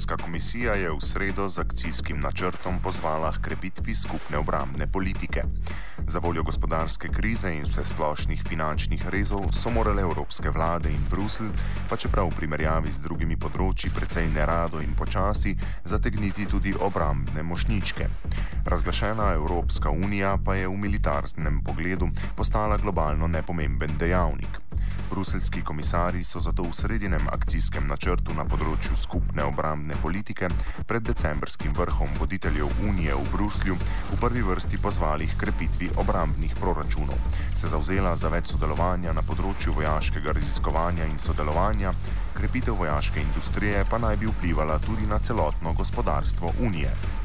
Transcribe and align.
Evropska 0.00 0.24
komisija 0.24 0.72
je 0.74 0.90
v 0.90 1.00
sredo 1.00 1.48
z 1.48 1.60
akcijskim 1.60 2.20
načrtom 2.20 2.80
pozvala 2.80 3.32
k 3.32 3.40
krepitvi 3.40 3.94
skupne 3.94 4.38
obrambne 4.38 4.86
politike. 4.86 5.42
Za 6.08 6.18
voljo 6.18 6.42
gospodarske 6.42 7.08
krize 7.08 7.52
in 7.52 7.68
vse 7.68 7.84
splošnih 7.84 8.40
finančnih 8.48 9.08
rezov 9.08 9.52
so 9.52 9.70
morale 9.70 10.02
evropske 10.02 10.50
vlade 10.50 10.88
in 10.88 11.04
Bruselj, 11.10 11.52
pa 11.88 12.00
čeprav 12.00 12.32
v 12.32 12.36
primerjavi 12.40 12.88
z 12.88 13.04
drugimi 13.04 13.36
področji 13.36 13.92
precej 13.92 14.32
nerado 14.32 14.80
in 14.80 14.96
počasi, 14.96 15.52
zategniti 15.84 16.48
tudi 16.48 16.72
obrambne 16.80 17.42
mošničke. 17.42 18.08
Razglašena 18.64 19.34
Evropska 19.36 19.92
unija 19.92 20.38
pa 20.44 20.56
je 20.56 20.64
v 20.68 20.80
militarnem 20.80 21.60
pogledu 21.60 22.08
postala 22.40 22.80
globalno 22.80 23.28
nepomemben 23.28 24.00
dejavnik. 24.00 24.64
Bruseljski 25.10 25.62
komisari 25.62 26.24
so 26.24 26.40
zato 26.40 26.62
v 26.62 26.72
sredinem 26.72 27.26
akcijskem 27.32 27.86
načrtu 27.90 28.34
na 28.34 28.44
področju 28.46 28.94
skupne 28.96 29.42
obrambne 29.42 29.89
politike 30.02 30.48
pred 30.86 31.02
decembrskim 31.02 31.72
vrhom 31.76 32.08
voditeljev 32.18 32.68
Unije 32.88 33.14
v 33.14 33.24
Bruslju 33.32 33.76
v 34.12 34.18
prvi 34.20 34.42
vrsti 34.42 34.78
pozvali 34.82 35.26
k 35.26 35.38
krepitvi 35.40 35.90
obrambnih 35.96 36.54
proračunov, 36.60 37.18
se 37.56 37.68
zauzela 37.68 38.16
za 38.16 38.28
več 38.28 38.52
sodelovanja 38.52 39.12
na 39.12 39.22
področju 39.22 39.72
vojaškega 39.76 40.32
raziskovanja 40.32 41.06
in 41.10 41.18
sodelovanja, 41.18 41.92
krepitev 42.34 42.78
vojaške 42.80 43.20
industrije 43.20 43.84
pa 43.90 43.98
naj 43.98 44.16
bi 44.16 44.30
vplivala 44.30 44.78
tudi 44.78 45.06
na 45.06 45.18
celotno 45.18 45.72
gospodarstvo 45.72 46.54
Unije. 46.60 47.19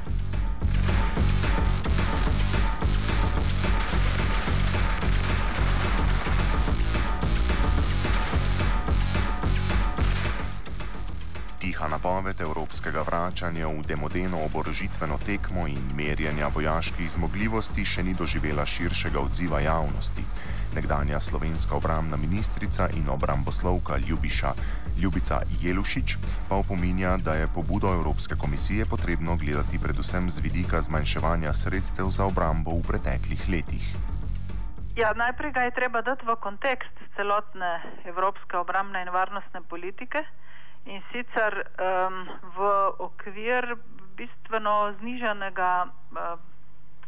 Napoved 12.05 12.37
evropskega 12.41 13.01
vračanja 13.01 13.65
v 13.65 13.81
demodeno 13.81 14.37
oborožitveno 14.45 15.17
tekmo 15.25 15.65
in 15.65 15.81
merjenja 15.97 16.51
vojaških 16.53 17.09
zmogljivosti 17.09 17.81
še 17.81 18.05
ni 18.05 18.13
doživela 18.13 18.61
širšega 18.61 19.17
odziva 19.17 19.57
javnosti. 19.65 20.21
Nekdanja 20.77 21.17
slovenska 21.19 21.73
obramna 21.73 22.13
ministrica 22.17 22.85
in 22.93 23.09
obramboslovka 23.09 23.97
Ljubiša, 23.97 24.53
Ljubica 25.01 25.41
Jelušič 25.61 26.17
pa 26.49 26.61
opominja, 26.61 27.17
da 27.17 27.33
je 27.41 27.49
pobudo 27.49 27.89
Evropske 27.89 28.37
komisije 28.37 28.85
potrebno 28.85 29.33
gledati 29.35 29.81
predvsem 29.81 30.29
z 30.29 30.45
vidika 30.45 30.81
zmanjševanja 30.81 31.57
sredstev 31.57 32.13
za 32.13 32.29
obrambo 32.29 32.77
v 32.77 32.85
preteklih 32.85 33.49
letih. 33.49 33.85
Ja, 34.93 35.09
najprej 35.17 35.51
ga 35.57 35.61
je 35.65 35.77
treba 35.81 36.05
dati 36.05 36.21
v 36.21 36.37
kontekst 36.37 36.93
celotne 37.17 37.81
evropske 38.05 38.61
obramne 38.61 39.01
in 39.01 39.09
varnostne 39.09 39.65
politike 39.65 40.21
in 40.85 41.01
sicer 41.11 41.65
um, 41.65 42.29
v 42.55 42.59
okvir 42.99 43.75
bistveno 44.15 44.93
znižanega 44.99 45.71
uh, 45.85 46.39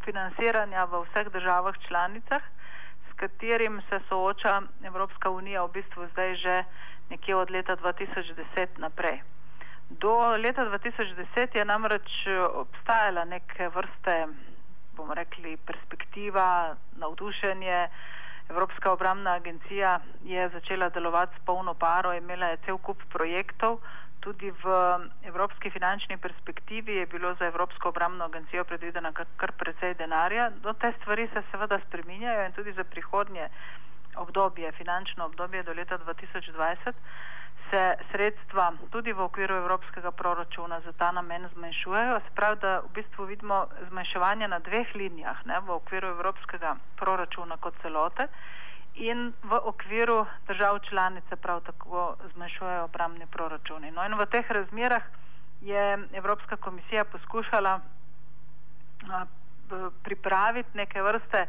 financiranja 0.05 0.85
v 0.85 1.03
vseh 1.05 1.29
državah 1.29 1.75
članicah, 1.87 2.41
s 3.09 3.13
katerim 3.15 3.81
se 3.89 3.99
sooča 4.09 4.61
Evropska 4.83 5.29
unija 5.29 5.63
v 5.63 5.71
bistvu 5.71 6.07
zdaj 6.11 6.35
že 6.35 6.63
nekje 7.09 7.35
od 7.35 7.49
leta 7.49 7.75
2010 7.75 8.77
naprej. 8.77 9.21
Do 9.89 10.35
leta 10.35 10.65
2010 10.65 11.57
je 11.57 11.65
namreč 11.65 12.27
obstajala 12.53 13.25
neke 13.25 13.69
vrste, 13.69 14.27
bomo 14.95 15.13
rekli, 15.13 15.57
perspektiva, 15.57 16.75
navdušenje, 16.95 17.87
Evropska 18.49 18.91
obramna 18.91 19.31
agencija 19.33 19.99
je 20.23 20.49
začela 20.49 20.89
delovati 20.89 21.35
s 21.35 21.45
polno 21.45 21.73
paro, 21.73 22.13
imela 22.13 22.47
je 22.47 22.57
cel 22.57 22.77
kup 22.77 23.01
projektov, 23.09 23.79
tudi 24.19 24.51
v 24.53 24.65
evropski 25.23 25.69
finančni 25.69 26.17
perspektivi 26.17 26.95
je 26.95 27.05
bilo 27.05 27.33
za 27.33 27.45
Evropsko 27.45 27.89
obramno 27.89 28.25
agencijo 28.25 28.63
predvideno 28.63 29.11
kar, 29.13 29.25
kar 29.37 29.51
precej 29.53 29.93
denarja. 29.93 30.49
Do 30.57 30.73
te 30.73 30.93
stvari 30.93 31.27
se 31.27 31.43
seveda 31.51 31.79
spreminjajo 31.79 32.45
in 32.45 32.53
tudi 32.53 32.73
za 32.73 32.83
prihodnje 32.83 33.49
obdobje, 34.15 34.71
finančno 34.71 35.25
obdobje 35.25 35.63
do 35.63 35.73
leta 35.73 35.97
2020 35.99 36.93
se 37.71 37.95
sredstva 38.11 38.73
tudi 38.91 39.13
v 39.13 39.21
okviru 39.21 39.55
evropskega 39.55 40.11
proračuna 40.11 40.79
za 40.81 40.91
ta 40.93 41.11
namen 41.11 41.49
zmanjšujejo. 41.53 42.19
Sprav, 42.31 42.55
da 42.55 42.79
v 42.79 42.89
bistvu 42.93 43.25
vidimo 43.25 43.65
zmanjševanje 43.89 44.47
na 44.47 44.59
dveh 44.59 44.95
linijah, 44.95 45.45
ne, 45.45 45.59
v 45.59 45.69
okviru 45.75 46.07
evropskega 46.07 46.75
proračuna 46.95 47.57
kot 47.57 47.73
celote 47.81 48.27
in 48.95 49.33
v 49.43 49.59
okviru 49.63 50.25
držav 50.47 50.79
članice 50.79 51.35
prav 51.35 51.61
tako 51.61 52.15
zmanjšujejo 52.33 52.83
obramni 52.83 53.27
proračuni. 53.27 53.91
No 53.91 54.05
in 54.05 54.15
v 54.17 54.25
teh 54.25 54.51
razmerah 54.51 55.03
je 55.61 56.07
Evropska 56.13 56.55
komisija 56.57 57.05
poskušala 57.05 57.79
pripraviti 60.03 60.77
neke 60.77 61.01
vrste 61.01 61.47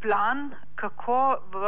plan, 0.00 0.50
kako 0.74 1.38
v 1.52 1.62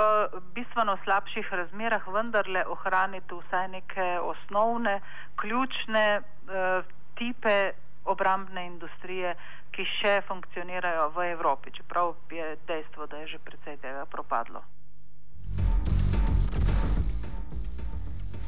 bistveno 0.54 0.96
slabših 1.04 1.52
razmerah 1.52 2.08
vendarle 2.08 2.64
ohraniti 2.66 3.34
vsaj 3.34 3.68
neke 3.68 4.08
osnovne, 4.20 5.00
ključne 5.36 6.06
uh, 6.20 6.84
tipe 7.14 7.72
obrambne 8.04 8.66
industrije, 8.66 9.34
ki 9.72 9.84
še 10.00 10.20
funkcionirajo 10.28 11.08
v 11.16 11.30
Evropi, 11.32 11.72
čeprav 11.72 12.14
je 12.30 12.56
dejstvo, 12.68 13.06
da 13.06 13.22
je 13.22 13.36
že 13.36 13.38
precej 13.38 13.78
tega 13.80 14.04
propadlo. 14.06 14.64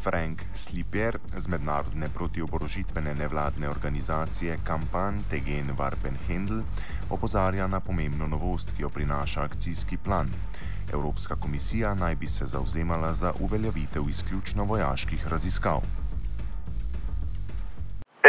Frank 0.05 0.39
Sliper 0.53 1.17
z 1.43 1.49
mednarodne 1.49 2.07
protioborožitvene 2.19 3.15
nevladne 3.17 3.69
organizacije 3.69 4.57
Kampan 4.69 5.25
Tegen 5.31 5.73
Varpen 5.79 6.17
Hendl 6.29 6.61
opozarja 7.17 7.65
na 7.67 7.81
pomembno 7.81 8.27
novost, 8.29 8.77
ki 8.77 8.83
jo 8.85 8.91
prinaša 8.97 9.41
akcijski 9.49 9.97
plan. 10.05 10.29
Evropska 10.97 11.35
komisija 11.45 11.95
naj 12.03 12.15
bi 12.21 12.29
se 12.37 12.45
zauzemala 12.55 13.11
za 13.21 13.31
uveljavitev 13.45 14.05
izključno 14.15 14.63
vojaških 14.73 15.23
raziskav. 15.33 15.81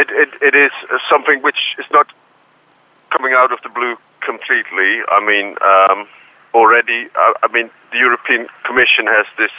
It, 0.02 0.08
it, 0.22 0.32
it 0.48 0.54
is 0.66 0.74
something 1.12 1.38
which 1.46 1.60
is 1.82 1.88
not 1.98 2.06
coming 3.14 3.32
out 3.40 3.52
of 3.52 3.60
the 3.66 3.72
blue 3.78 3.96
completely. 4.30 4.92
I 5.16 5.20
mean, 5.28 5.46
um, 5.72 5.98
already, 6.60 7.00
I, 7.24 7.26
I 7.44 7.48
mean, 7.54 7.68
the 7.92 8.00
European 8.06 8.42
Commission 8.68 9.04
has 9.16 9.26
this 9.42 9.54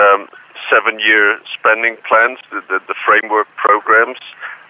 um, 0.00 0.20
seven-year 0.68 1.40
spending 1.54 1.96
plans, 2.06 2.38
the, 2.50 2.60
the, 2.68 2.78
the, 2.88 2.94
framework 3.06 3.48
programs, 3.56 4.18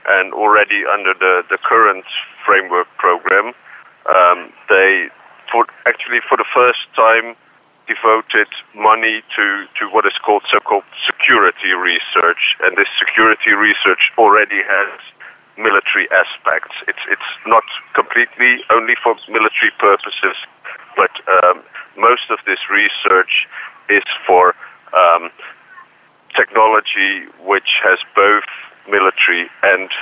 and 0.06 0.32
already 0.32 0.84
under 0.86 1.14
the, 1.14 1.42
the 1.50 1.58
current 1.58 2.04
framework 2.44 2.88
program, 2.96 3.52
um, 4.08 4.52
they 4.68 5.08
for 5.50 5.66
actually 5.86 6.22
for 6.28 6.38
the 6.38 6.46
first 6.54 6.86
time 6.94 7.34
devoted 7.90 8.46
money 8.78 9.18
to, 9.34 9.66
to 9.74 9.90
what 9.90 10.06
is 10.06 10.14
called 10.22 10.46
so-called 10.46 10.86
security 11.02 11.74
research, 11.74 12.54
and 12.62 12.78
this 12.78 12.86
security 13.02 13.50
research 13.50 14.14
already 14.14 14.62
has 14.62 14.94
military 15.58 16.06
aspects. 16.14 16.72
It's 16.86 17.02
it's 17.10 17.30
not 17.46 17.66
completely 17.94 18.62
only 18.70 18.94
for 19.02 19.18
military 19.28 19.74
purposes, 19.78 20.38
but 20.96 21.10
um, 21.26 21.62
most 21.98 22.30
of 22.30 22.38
this 22.46 22.62
research 22.70 23.50
is 23.90 24.06
for 24.26 24.54
um, 24.94 25.30
technology 26.40 27.28
which 27.44 27.68
has 27.84 28.00
both 28.16 28.48
military 28.88 29.52
and 29.62 29.92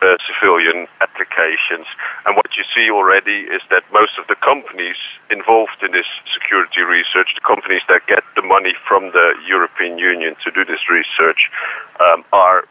uh, 0.00 0.16
civilian 0.30 0.86
applications. 1.02 1.90
And 2.24 2.38
what 2.38 2.54
you 2.54 2.62
see 2.70 2.88
already 2.88 3.50
is 3.50 3.60
that 3.74 3.82
most 3.92 4.14
of 4.16 4.26
the 4.30 4.38
companies 4.38 4.96
involved 5.30 5.82
in 5.82 5.90
this 5.90 6.06
security 6.30 6.86
research, 6.86 7.34
the 7.34 7.44
companies 7.44 7.82
that 7.90 8.06
get 8.06 8.22
the 8.38 8.46
money 8.46 8.72
from 8.86 9.10
the 9.10 9.34
European 9.46 9.98
Union 9.98 10.36
to 10.46 10.50
do 10.54 10.64
this 10.64 10.86
research, 10.88 11.50
um, 11.98 12.24
are 12.32 12.64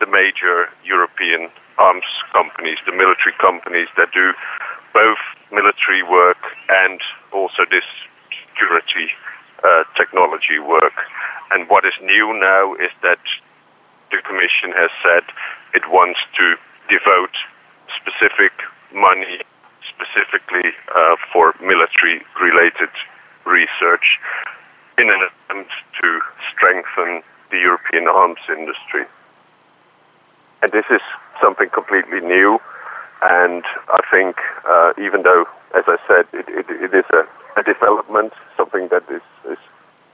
the 0.00 0.06
major 0.06 0.68
European 0.84 1.48
arms 1.78 2.08
companies, 2.32 2.78
the 2.84 2.92
military 2.92 3.32
companies 3.40 3.88
that 3.96 4.10
do 4.12 4.32
both 4.92 5.22
military 5.52 6.02
work 6.02 6.40
and 6.68 7.00
also 7.32 7.64
this 7.70 7.86
security 8.52 9.08
uh, 9.62 9.84
technology 9.96 10.58
work. 10.58 10.96
And 11.50 11.68
what 11.68 11.84
is 11.84 11.94
new 12.02 12.38
now 12.38 12.74
is 12.74 12.90
that 13.02 13.18
the 14.10 14.22
Commission 14.22 14.72
has 14.74 14.90
said 15.02 15.24
it 15.74 15.88
wants 15.90 16.18
to 16.38 16.56
devote 16.88 17.34
specific 17.94 18.52
money 18.94 19.42
specifically 19.86 20.70
uh, 20.94 21.16
for 21.32 21.54
military 21.60 22.22
related 22.40 22.90
research 23.44 24.18
in 24.98 25.10
an 25.10 25.20
attempt 25.28 25.70
to 26.00 26.20
strengthen 26.52 27.22
the 27.50 27.58
European 27.58 28.06
arms 28.06 28.40
industry. 28.48 29.04
And 30.62 30.72
this 30.72 30.84
is 30.90 31.00
something 31.40 31.68
completely 31.70 32.20
new, 32.20 32.60
and 33.22 33.64
I 33.88 34.00
think 34.10 34.36
uh, 34.68 34.92
even 34.98 35.22
though, 35.22 35.46
as 35.76 35.84
I 35.86 35.96
said, 36.06 36.26
it, 36.32 36.48
it, 36.48 36.66
it 36.68 36.94
is 36.94 37.04
a, 37.12 37.24
a 37.58 37.62
development, 37.62 38.32
something 38.56 38.88
that 38.88 39.04
is, 39.10 39.22
is 39.50 39.58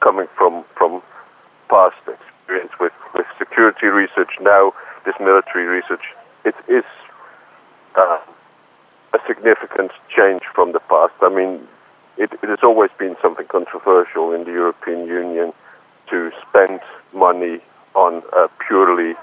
coming 0.00 0.28
from, 0.36 0.64
from 0.76 1.02
past 1.68 1.96
experience 2.06 2.72
with, 2.80 2.92
with 3.14 3.26
security 3.38 3.86
research, 3.86 4.30
now 4.40 4.72
this 5.04 5.14
military 5.20 5.64
research, 5.64 6.02
it 6.44 6.54
is 6.68 6.84
uh, 7.94 8.18
a 9.12 9.18
significant 9.26 9.92
change 10.08 10.42
from 10.54 10.72
the 10.72 10.80
past. 10.80 11.14
I 11.22 11.28
mean, 11.28 11.66
it, 12.16 12.32
it 12.42 12.48
has 12.48 12.60
always 12.62 12.90
been 12.98 13.16
something 13.20 13.46
controversial 13.46 14.32
in 14.32 14.44
the 14.44 14.52
European 14.52 15.06
Union 15.06 15.52
to 16.10 16.32
spend 16.48 16.80
money 17.12 17.60
on 17.94 18.22
purely 18.66 19.14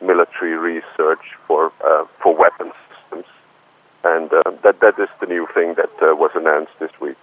military 0.00 0.56
research 0.56 1.36
for 1.46 1.72
uh, 1.84 2.04
for 2.22 2.34
weapons 2.34 2.72
systems, 2.88 3.26
and 4.04 4.32
uh, 4.32 4.42
that 4.62 4.80
that 4.80 4.98
is 4.98 5.08
the 5.20 5.26
new 5.26 5.46
thing 5.54 5.74
that 5.74 5.90
uh, 6.02 6.14
was 6.14 6.30
announced 6.34 6.72
this 6.78 6.90
week. 7.00 7.16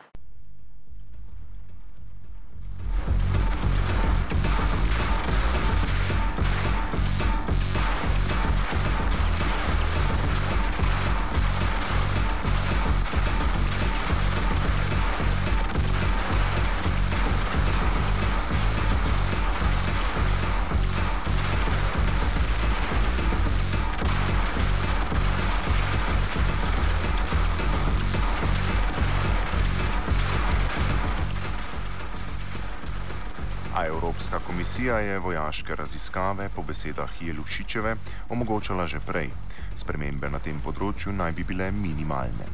Komisija 34.57 34.99
je 34.99 35.19
vojaške 35.19 35.75
raziskave 35.75 36.49
po 36.55 36.61
besedah 36.63 37.09
Jelušičeve 37.21 37.95
omogočala 38.29 38.87
že 38.87 38.99
prej. 38.99 39.29
Spremembe 39.77 40.31
na 40.33 40.39
tem 40.41 40.57
področju 40.65 41.13
naj 41.13 41.35
bi 41.37 41.43
bile 41.45 41.67
minimalne. 41.71 42.47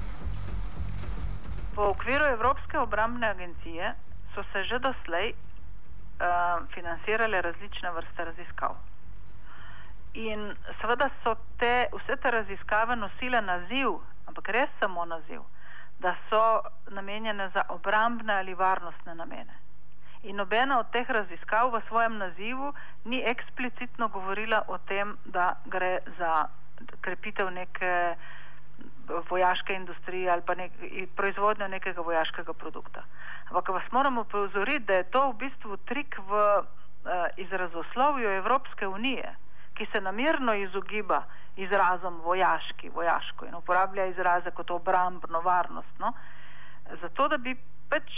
V 1.78 1.80
okviru 1.80 2.28
Evropske 2.34 2.82
obrambne 2.82 3.30
agencije 3.30 3.94
so 4.36 4.44
se 4.52 4.66
že 4.68 4.82
doslej 4.84 5.32
uh, 5.32 6.68
financirale 6.76 7.42
različne 7.42 7.96
vrste 7.96 8.28
raziskav. 8.34 8.76
In 10.28 10.52
seveda 10.84 11.08
so 11.24 11.38
te, 11.56 11.88
vse 11.88 12.20
te 12.20 12.36
raziskave 12.36 13.00
nosile 13.00 13.40
naziv, 13.42 13.96
ampak 14.28 14.52
res 14.52 14.80
samo 14.84 15.08
naziv, 15.08 15.40
da 16.04 16.18
so 16.28 16.44
namenjene 16.92 17.48
za 17.56 17.64
obrambne 17.70 18.42
ali 18.44 18.60
varnostne 18.60 19.16
namene. 19.16 19.63
In 20.24 20.36
nobena 20.36 20.80
od 20.80 20.92
teh 20.92 21.10
raziskav 21.10 21.74
v 21.74 21.82
svojem 21.88 22.18
nazivu 22.18 22.74
ni 23.06 23.20
eksplicitno 23.28 24.08
govorila 24.08 24.64
o 24.68 24.78
tem, 24.78 25.18
da 25.26 25.56
gre 25.66 26.00
za 26.18 26.48
krepitev 27.02 27.52
neke 27.52 28.16
vojaške 29.30 29.74
industrije 29.74 30.32
ali 30.32 30.42
pa 30.42 30.56
nek, 30.56 30.72
proizvodnjo 31.16 31.68
nekega 31.68 32.02
vojaškega 32.02 32.54
produkta. 32.54 33.04
Ampak 33.50 33.70
vas 33.70 33.92
moramo 33.92 34.24
pozoriti, 34.24 34.86
da 34.86 34.94
je 34.94 35.04
to 35.04 35.30
v 35.30 35.34
bistvu 35.38 35.78
trik 35.78 36.18
v 36.18 36.32
uh, 36.32 36.66
izrazoslovju 37.38 38.30
Evropske 38.30 38.88
unije, 38.88 39.36
ki 39.74 39.86
se 39.92 40.02
namirno 40.02 40.54
izogiba 40.54 41.24
izrazom 41.56 42.22
vojaški, 42.22 42.90
vojaško 42.90 43.46
in 43.46 43.56
uporablja 43.56 44.06
izraze 44.06 44.52
kot 44.52 44.72
obrambno, 44.72 45.42
varnostno, 45.42 46.14
zato 47.02 47.28
da 47.28 47.38
bi 47.38 47.56
pač 47.94 48.12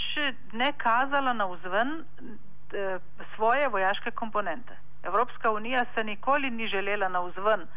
ne 0.56 0.72
kazala 0.80 1.34
na 1.34 1.46
vzven 1.52 2.06
svoje 3.36 3.68
vojaške 3.68 4.12
komponente. 4.12 4.78
Evropska 5.04 5.52
unija 5.52 5.86
se 5.96 6.04
nikoli 6.04 6.50
ni 6.52 6.68
želela 6.68 7.10
na 7.10 7.20
vzven 7.20 7.68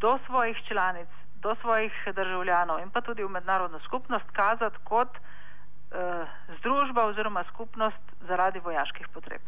do 0.00 0.18
svojih 0.26 0.56
članic, 0.68 1.08
do 1.42 1.54
svojih 1.60 1.92
državljanov 2.14 2.80
in 2.80 2.90
pa 2.90 3.00
tudi 3.00 3.24
v 3.24 3.28
mednarodno 3.28 3.80
skupnost 3.80 4.30
kazati 4.32 4.76
kot 4.84 5.08
uh, 5.08 6.26
združba 6.58 7.04
oziroma 7.04 7.44
skupnost 7.52 8.02
zaradi 8.28 8.58
vojaških 8.58 9.08
potreb. 9.08 9.40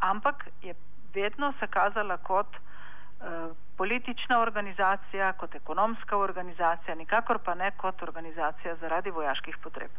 Ampak 0.00 0.48
je 0.62 0.74
vedno 1.14 1.52
se 1.60 1.66
kazala 1.66 2.16
kot 2.16 2.56
uh, 2.56 3.56
politična 3.76 4.40
organizacija, 4.40 5.32
kot 5.32 5.54
ekonomska 5.54 6.16
organizacija, 6.16 6.94
nikakor 6.94 7.38
pa 7.38 7.54
ne 7.54 7.70
kot 7.70 8.02
organizacija 8.02 8.76
zaradi 8.76 9.10
vojaških 9.10 9.58
potreb. 9.62 9.90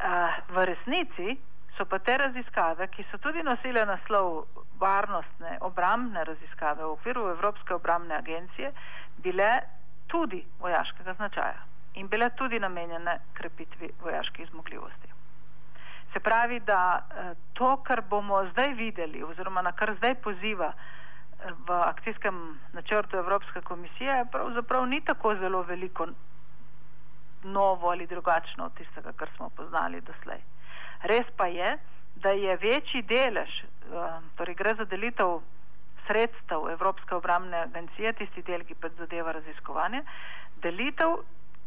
Uh, 0.00 0.32
v 0.56 0.64
resnici 0.64 1.36
so 1.76 1.84
pa 1.84 1.98
te 1.98 2.16
raziskave, 2.16 2.88
ki 2.88 3.04
so 3.10 3.18
tudi 3.18 3.42
nosile 3.42 3.84
naslov 3.84 4.46
varnostne, 4.80 5.58
obrambne 5.60 6.24
raziskave 6.24 6.84
v 6.84 6.94
okviru 6.96 7.28
Evropske 7.34 7.74
obrambne 7.74 8.16
agencije, 8.16 8.72
bile 9.20 9.50
tudi 10.08 10.40
vojaškega 10.60 11.14
značaja 11.14 11.60
in 11.94 12.08
bile 12.08 12.30
tudi 12.36 12.58
namenjene 12.60 13.18
krepitvi 13.32 13.90
vojaških 14.00 14.48
zmogljivosti. 14.50 15.08
Se 16.12 16.20
pravi, 16.20 16.60
da 16.60 17.06
to, 17.52 17.76
kar 17.84 18.02
bomo 18.02 18.44
zdaj 18.52 18.74
videli 18.74 19.22
oziroma 19.22 19.62
na 19.62 19.72
kar 19.72 19.94
zdaj 19.96 20.14
poziva 20.14 20.72
v 21.66 21.70
akcijskem 21.72 22.58
načrtu 22.72 23.16
Evropske 23.16 23.60
komisije, 23.60 24.24
pravzaprav 24.32 24.86
ni 24.86 25.00
tako 25.00 25.34
zelo 25.34 25.62
veliko 25.62 26.06
novo 27.44 27.90
ali 27.90 28.06
drugačno 28.06 28.64
od 28.64 28.74
tistega, 28.74 29.12
kar 29.12 29.28
smo 29.36 29.50
poznali 29.50 30.00
doslej. 30.00 30.40
Res 31.02 31.26
pa 31.36 31.46
je, 31.46 31.78
da 32.16 32.30
je 32.30 32.56
večji 32.56 33.02
delež, 33.02 33.50
torej 34.36 34.54
gre 34.54 34.74
za 34.74 34.84
delitev 34.84 35.40
sredstev 36.06 36.68
Evropske 36.70 37.14
obramne 37.14 37.62
agencije, 37.62 38.12
tisti 38.12 38.42
del, 38.42 38.64
ki 38.64 38.74
predzadeva 38.74 39.32
raziskovanje, 39.32 40.02
delitev 40.62 41.20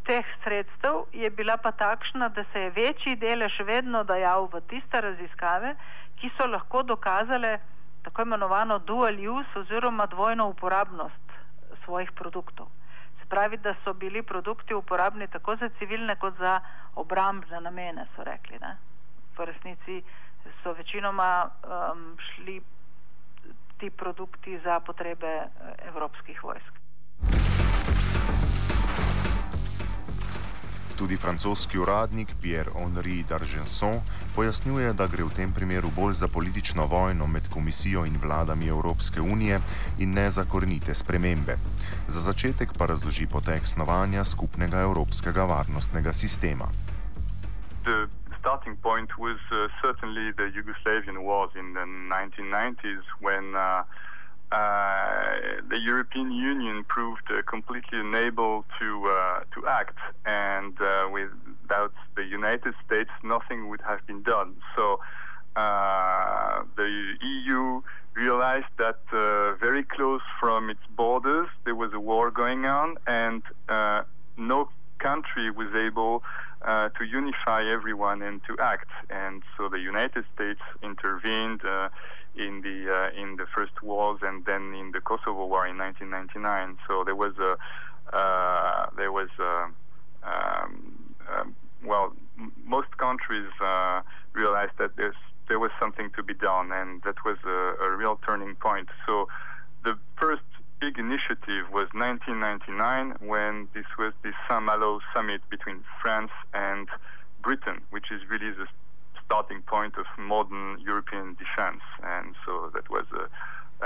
teh 0.05 0.25
sredstev 0.43 1.05
je 1.13 1.29
bila 1.29 1.57
pa 1.57 1.71
takšna, 1.71 2.29
da 2.29 2.43
se 2.53 2.59
je 2.59 2.69
večji 2.69 3.15
delež 3.15 3.59
vedno 3.65 4.03
dajal 4.03 4.49
v 4.51 4.61
tiste 4.67 5.01
raziskave, 5.01 5.75
ki 6.19 6.31
so 6.37 6.47
lahko 6.47 6.83
dokazale 6.83 7.57
tako 8.03 8.21
imenovano 8.21 8.79
dual 8.79 9.15
use 9.37 9.59
oziroma 9.59 10.05
dvojno 10.05 10.47
uporabnost 10.47 11.37
svojih 11.85 12.11
produktov. 12.11 12.67
Pravi, 13.33 13.57
da 13.57 13.73
so 13.83 13.93
bili 13.93 14.21
produkti 14.21 14.73
uporabni 14.73 15.27
tako 15.27 15.55
za 15.55 15.69
civilne 15.79 16.15
kot 16.21 16.37
za 16.37 16.59
obrambne 16.95 17.61
namene, 17.61 18.05
so 18.15 18.23
rekli. 18.23 18.59
Ne? 18.61 18.75
V 19.37 19.45
resnici 19.45 20.03
so 20.61 20.73
večinoma 20.77 21.49
um, 21.65 22.05
šli 22.27 22.61
ti 23.77 23.89
produkti 23.89 24.59
za 24.59 24.79
potrebe 24.79 25.47
evropskih 25.87 26.43
vojsk. 26.43 26.82
Tudi 30.97 31.17
francoski 31.17 31.77
uradnik 31.77 32.27
Pierre-Henri 32.41 33.23
d'Argenson 33.29 33.95
pojasnjuje, 34.35 34.93
da 34.93 35.07
gre 35.07 35.23
v 35.25 35.33
tem 35.33 35.53
primeru 35.53 35.89
bolj 35.95 36.13
za 36.13 36.27
politično 36.27 36.85
vojno 36.85 37.27
med 37.27 37.49
komisijo 37.49 38.05
in 38.05 38.17
vladami 38.21 38.67
Evropske 38.67 39.21
unije 39.21 39.59
in 39.99 40.13
ne 40.13 40.31
za 40.31 40.45
korenite 40.45 40.93
spremembe. 40.93 41.57
Za 42.07 42.19
začetek 42.19 42.77
pa 42.77 42.85
razloži 42.85 43.27
potek 43.27 43.67
snovanja 43.67 44.23
skupnega 44.23 44.81
evropskega 44.81 45.43
varnostnega 45.43 46.13
sistema. 46.13 46.67
The 47.83 48.07
starting 48.39 48.77
point 48.81 49.09
was 49.17 49.39
uh, 49.51 49.67
certainly 49.81 50.31
the 50.31 50.47
Yugoslavian 50.57 51.17
wars 51.25 51.51
in 51.55 51.73
the 51.73 51.85
1990s 52.15 53.03
when 53.19 53.55
uh, 53.55 53.83
uh, 54.53 55.61
the 55.67 55.81
European 55.81 56.31
Union 56.31 56.83
proved 56.87 57.27
uh, 57.31 57.41
completely 57.49 57.99
unable 57.99 58.65
to 58.79 58.87
uh, 59.09 59.39
to 59.53 59.67
act, 59.67 59.97
and 60.25 60.79
uh, 60.79 61.09
without 61.11 61.93
the 62.15 62.23
United 62.23 62.75
States, 62.85 63.09
nothing 63.23 63.67
would 63.69 63.81
have 63.81 64.05
been 64.05 64.21
done. 64.21 64.55
So 64.75 64.99
the 66.75 66.89
EU 67.21 67.81
realized 68.15 68.73
that 68.77 68.99
very 69.59 69.83
close 69.83 70.21
from 70.39 70.69
its 70.69 70.85
borders 70.95 71.49
there 71.65 71.75
was 71.75 71.91
a 71.93 71.99
war 71.99 72.29
going 72.29 72.65
on, 72.65 72.97
and 73.07 73.41
no 74.37 74.69
country 75.07 75.51
was 75.51 75.71
able 75.87 76.23
uh, 76.63 76.89
to 76.97 77.03
unify 77.03 77.61
everyone 77.77 78.21
and 78.21 78.41
to 78.47 78.53
act. 78.73 78.89
And 79.09 79.43
so 79.55 79.69
the 79.69 79.79
United 79.79 80.23
States 80.33 80.61
intervened 80.81 81.61
uh, 81.65 81.89
in 82.35 82.61
the 82.67 82.77
uh, 82.97 83.21
in 83.21 83.35
the 83.35 83.45
first 83.55 83.75
wars 83.83 84.19
and 84.23 84.45
then 84.45 84.73
in 84.81 84.91
the 84.95 85.01
Kosovo 85.01 85.45
War 85.45 85.67
in 85.67 85.77
1999. 85.77 86.77
So 86.87 87.03
there 87.03 87.19
was 87.25 87.35
a 87.49 87.53
uh, 88.15 88.87
there 88.97 89.11
was 89.11 89.29
a, 89.39 89.53
um, 90.31 91.15
um, 91.31 91.55
well, 91.83 92.13
m- 92.39 92.51
most 92.65 92.91
countries 92.97 93.49
uh, 93.61 94.01
realized 94.33 94.75
that 94.77 94.91
there's 94.95 95.21
there 95.49 95.59
was 95.59 95.71
something 95.79 96.09
to 96.17 96.23
be 96.23 96.33
done, 96.33 96.71
and 96.71 97.01
that 97.03 97.17
was 97.25 97.37
a, 97.45 97.59
a 97.85 97.89
real 98.01 98.17
turning 98.25 98.55
point. 98.55 98.89
So 99.05 99.27
the 99.83 99.97
first 100.15 100.43
big 100.83 100.99
initiative 100.99 101.71
was 101.71 101.87
1999 101.93 103.15
when 103.25 103.69
this 103.73 103.85
was 103.97 104.11
the 104.21 104.33
Saint-Malo 104.49 104.99
summit 105.13 105.39
between 105.49 105.81
France 106.01 106.31
and 106.53 106.89
Britain, 107.41 107.79
which 107.91 108.11
is 108.11 108.19
really 108.29 108.51
the 108.51 108.67
starting 109.25 109.61
point 109.61 109.93
of 109.97 110.05
modern 110.17 110.77
European 110.81 111.37
defense. 111.39 111.79
And 112.03 112.35
so 112.45 112.69
that 112.73 112.89
was 112.89 113.05
a, 113.13 113.29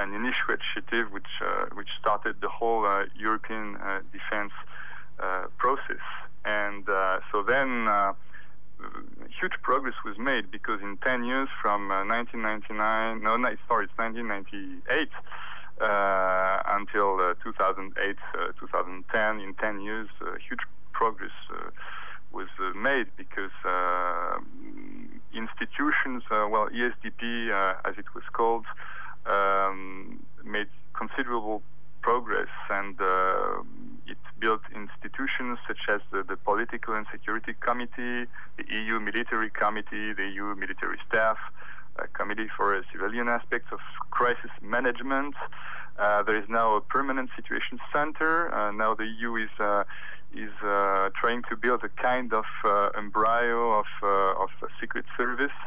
an 0.02 0.16
initiative 0.16 1.12
which 1.12 1.34
uh, 1.40 1.66
which 1.74 1.90
started 2.02 2.42
the 2.42 2.50
whole 2.50 2.84
uh, 2.88 3.06
European 3.16 3.76
uh, 3.76 4.02
defense 4.12 4.54
uh, 5.20 5.46
process. 5.60 6.06
And 6.46 6.90
uh, 6.90 7.20
so 7.32 7.44
then 7.44 7.88
uh, 7.88 8.14
huge 9.40 9.58
progress 9.62 9.98
was 10.04 10.18
made 10.18 10.50
because 10.50 10.82
in 10.82 10.98
10 10.98 11.26
years 11.26 11.50
from 11.62 11.90
1999, 11.90 13.22
no, 13.22 13.38
no, 13.38 13.56
sorry, 13.68 13.86
it's 13.86 13.98
1998 13.98 15.10
uh, 15.14 15.22
until 15.80 17.20
uh, 17.20 17.34
2008, 17.44 18.16
uh, 18.34 18.52
2010. 18.60 19.40
In 19.40 19.54
10 19.54 19.82
years, 19.82 20.10
huge 20.48 20.62
progress 20.94 21.32
was 22.32 22.48
made 22.76 23.08
because 23.16 23.52
institutions, 25.34 26.24
well, 26.30 26.68
ESDP, 26.74 27.52
as 27.86 27.98
it 27.98 28.06
was 28.16 28.24
called, 28.34 28.66
um, 29.26 30.24
made 30.44 30.68
considerable 30.94 31.62
progress 32.02 32.48
and 32.70 32.96
uh, 33.02 33.62
it 34.08 34.18
built 34.40 34.62
institutions 34.74 35.60
such 35.68 35.84
as 35.90 36.00
the, 36.12 36.24
the, 36.24 36.38
Political 36.38 36.94
and 36.96 37.06
Security 37.12 37.54
Committee, 37.60 38.26
the 38.58 38.66
EU 38.70 39.00
Military 39.00 39.50
Committee, 39.50 40.14
the 40.14 40.28
EU 40.34 40.56
Military 40.56 40.98
Staff, 41.10 41.38
a 42.00 42.08
Committee 42.08 42.50
for 42.56 42.82
Civilian 42.92 43.28
Aspects 43.28 43.70
of 43.72 43.80
Crisis 44.12 44.52
Management. 44.62 45.36
Uh, 45.98 46.22
there 46.24 46.38
is 46.38 46.48
now 46.48 46.76
a 46.76 46.82
permanent 46.82 47.30
situation 47.36 47.80
center. 47.92 48.54
Uh, 48.54 48.72
now 48.72 48.94
the 48.94 49.06
EU 49.06 49.36
is 49.36 49.50
uh, 49.60 49.84
is 50.36 50.52
uh, 50.64 51.10
trying 51.20 51.42
to 51.50 51.56
build 51.56 51.84
a 51.84 51.90
kind 52.02 52.34
of 52.34 52.46
uh, 52.64 52.90
embryo 52.98 53.80
of 53.80 53.86
of 54.04 54.50
a 54.62 54.68
secret 54.80 55.06
service. 55.18 55.58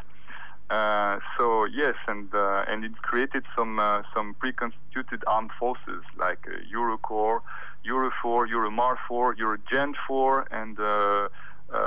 so 1.37 1.65
yes, 1.65 1.95
and 2.07 2.29
and 2.33 2.85
it 2.85 2.95
created 3.01 3.43
some 3.55 3.75
some 4.13 4.35
pre-constituted 4.39 5.23
armed 5.27 5.51
forces 5.59 6.03
like 6.17 6.41
Eurocorps, 6.73 7.41
Eurofor, 7.85 8.47
Euromarfor, 8.47 9.35
Eurogen 9.35 9.93
4, 10.07 10.47
and 10.51 10.77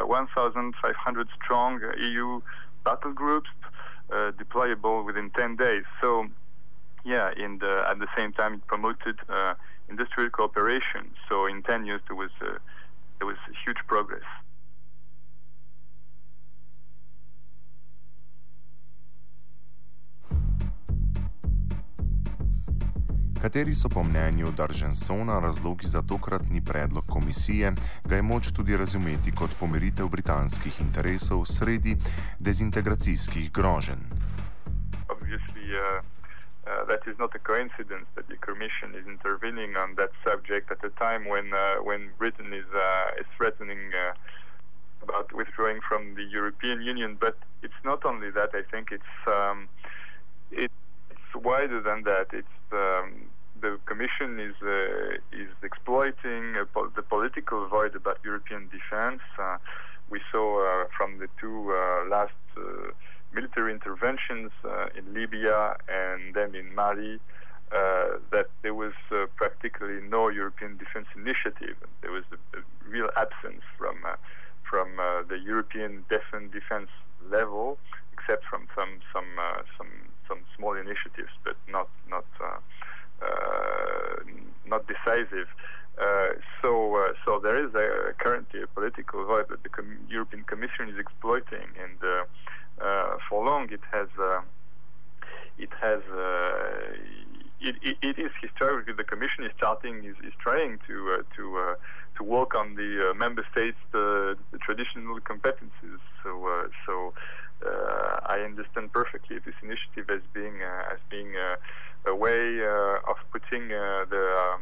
1,500 0.07 1.29
strong 1.43 1.81
EU 1.99 2.41
battle 2.85 3.13
groups 3.13 3.49
uh, 3.64 3.64
deployable 4.33 5.05
within 5.05 5.31
10 5.31 5.57
days. 5.57 5.85
So, 6.01 6.27
yeah, 7.05 7.31
the, 7.59 7.85
at 7.89 7.99
the 7.99 8.09
same 8.17 8.33
time, 8.33 8.55
it 8.55 8.67
promoted 8.67 9.19
uh, 9.29 9.55
industrial 9.89 10.31
cooperation. 10.31 11.11
So, 11.29 11.47
in 11.47 11.63
10 11.63 11.87
years, 11.87 12.01
there 12.09 12.17
was 12.17 12.31
uh, 12.41 12.59
there 13.19 13.27
was 13.27 13.37
huge 13.65 13.79
progress. 13.87 14.25
Kateri 23.45 23.75
so 23.75 23.89
po 23.89 24.03
mnenju 24.03 24.47
Daržensona 24.57 25.41
razlogi 25.41 25.87
za 25.87 26.03
tokratni 26.03 26.63
predlog 26.65 27.05
komisije, 27.13 27.73
ga 28.05 28.17
je 28.17 28.23
moč 28.23 28.53
tudi 28.57 28.77
razumeti 28.77 29.33
kot 29.37 29.51
pomiritev 29.61 30.09
britanskih 30.09 30.81
interesov 30.81 31.45
sredi 31.45 31.97
dezintegracijskih 32.39 33.53
groženj. 33.53 34.01
Uh, 35.11 35.19
uh, 35.21 36.89
that 36.89 37.03
is 37.07 37.19
not 37.19 37.35
a 37.35 37.43
coincidence 37.53 38.09
that 38.15 38.27
the 38.33 38.39
Commission 38.47 38.89
is 39.01 39.07
intervening 39.07 39.77
on 39.77 39.95
that 40.01 40.13
subject 40.27 40.71
at 40.71 40.81
a 40.91 40.93
time 41.05 41.23
when 41.29 41.47
uh, 41.53 41.85
when 41.89 42.01
Britain 42.19 42.51
is 42.55 42.69
uh, 42.73 43.21
is 43.21 43.29
threatening 43.37 43.83
uh, 43.93 44.15
about 45.07 45.29
withdrawing 45.41 45.81
from 45.89 46.03
the 46.15 46.27
European 46.39 46.79
Union. 46.81 47.11
But 47.21 47.37
it's 47.63 47.83
not 47.85 48.01
only 48.07 48.31
that. 48.31 48.51
I 48.61 48.63
think 48.73 48.87
it's 48.91 49.15
um, 49.27 49.69
it, 50.51 50.73
it's 51.11 51.35
wider 51.45 51.81
than 51.83 52.05
that. 52.05 52.29
It's 52.33 52.59
um, 52.73 53.24
the 53.65 53.81
Commission 53.87 54.39
is 54.39 54.57
uh, 54.63 55.43
is 55.43 55.51
exploiting 55.63 56.45
uh, 56.55 56.65
po- 56.75 56.93
the 56.95 57.03
political 57.15 57.67
void 57.67 57.95
about 57.97 58.19
European 58.23 58.69
defense. 58.69 59.23
Uh, 59.39 59.57
we 60.11 60.21
saw 60.31 60.85
from 60.97 61.19
the 61.19 61.29
two 61.41 61.73
last 62.11 62.41
military 63.33 63.73
interventions 63.73 64.53
in 64.99 65.05
Libya 65.15 65.77
and 65.89 66.35
then 66.35 66.55
in 66.55 66.75
Mali 66.75 67.15
uh, 67.73 68.19
that 68.35 68.49
there 68.63 68.75
was 68.75 68.93
uh, 69.11 69.25
practically 69.35 69.99
no 70.17 70.29
European 70.29 70.77
defense 70.77 71.09
initiative. 71.17 71.77
There 72.03 72.13
was 72.13 72.25
a, 72.37 72.59
a 72.59 72.61
real 72.87 73.09
absence 73.17 73.65
from 73.79 73.97
uh, 74.05 74.17
from 74.69 74.89
the 75.31 75.39
European 75.53 76.05
defense 76.11 76.53
defense 76.53 76.91
level, 77.31 77.79
except 78.13 78.45
from 78.45 78.69
some 78.77 78.93
some 79.13 79.31
some 79.79 79.93
some 80.29 80.41
small 80.55 80.75
initiatives, 80.75 81.33
but 81.47 81.57
not 81.77 81.89
not 82.15 82.27
not 84.67 84.87
decisive. 84.87 85.49
Uh, 86.01 86.31
so, 86.61 86.97
uh, 86.97 87.13
so 87.25 87.39
there 87.39 87.65
is 87.65 87.73
a, 87.75 88.13
currently 88.19 88.63
a 88.63 88.67
political 88.67 89.25
void 89.25 89.47
that 89.49 89.63
the 89.63 89.69
Com- 89.69 89.99
European 90.09 90.43
Commission 90.43 90.89
is 90.89 90.99
exploiting, 90.99 91.69
and 91.83 91.99
for 93.29 93.45
long 93.45 93.71
it 93.71 93.81
has 93.93 94.09
it 95.57 95.71
has 95.81 96.01
it, 97.61 97.77
it, 97.83 97.97
it 98.03 98.19
is 98.19 98.31
historically 98.43 98.93
the 98.93 99.05
Commission 99.05 99.45
is 99.45 99.53
starting 99.57 100.05
is, 100.05 100.17
is 100.27 100.35
trying 100.39 100.79
to 100.87 101.19
uh, 101.19 101.23
to 101.37 101.59
uh, 101.59 101.75
to 102.17 102.23
work 102.23 102.55
on 102.55 102.75
the 102.75 103.11
uh, 103.11 103.15
member 103.15 103.47
states' 103.53 103.79
the 103.93 104.37
traditional 104.61 105.19
competencies. 105.21 106.01
So 106.23 106.69
so 106.87 107.15
I 107.65 108.41
understand 108.45 108.93
perfectly 108.93 109.39
this 109.39 109.55
initiative 109.63 110.11
as 110.11 110.23
being 110.33 110.63
as 110.63 110.99
being 111.11 111.35
a 112.07 112.15
way 112.15 112.61
uh, 112.61 113.11
of 113.11 113.17
putting 113.33 113.73
uh, 113.73 114.05
the 114.11 114.25
um, 114.45 114.61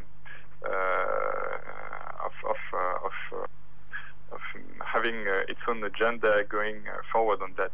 uh, 0.64 2.26
of 2.26 2.32
of 2.49 2.61
of, 3.04 3.49
of 4.32 4.40
having 4.85 5.26
its 5.49 5.61
own 5.68 5.82
agenda 5.82 6.44
going 6.49 6.82
forward 7.12 7.42
on 7.42 7.54
that 7.56 7.73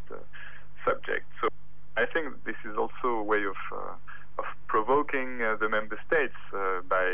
subject. 0.84 1.26
So 1.40 1.48
I 1.96 2.06
think 2.06 2.44
this 2.44 2.56
is 2.64 2.76
also 2.76 3.08
a 3.08 3.22
way 3.22 3.44
of 3.44 3.96
of 4.38 4.44
provoking 4.68 5.42
uh, 5.42 5.56
the 5.56 5.68
member 5.68 5.98
states 6.06 6.36
uh, 6.54 6.80
by 6.88 7.10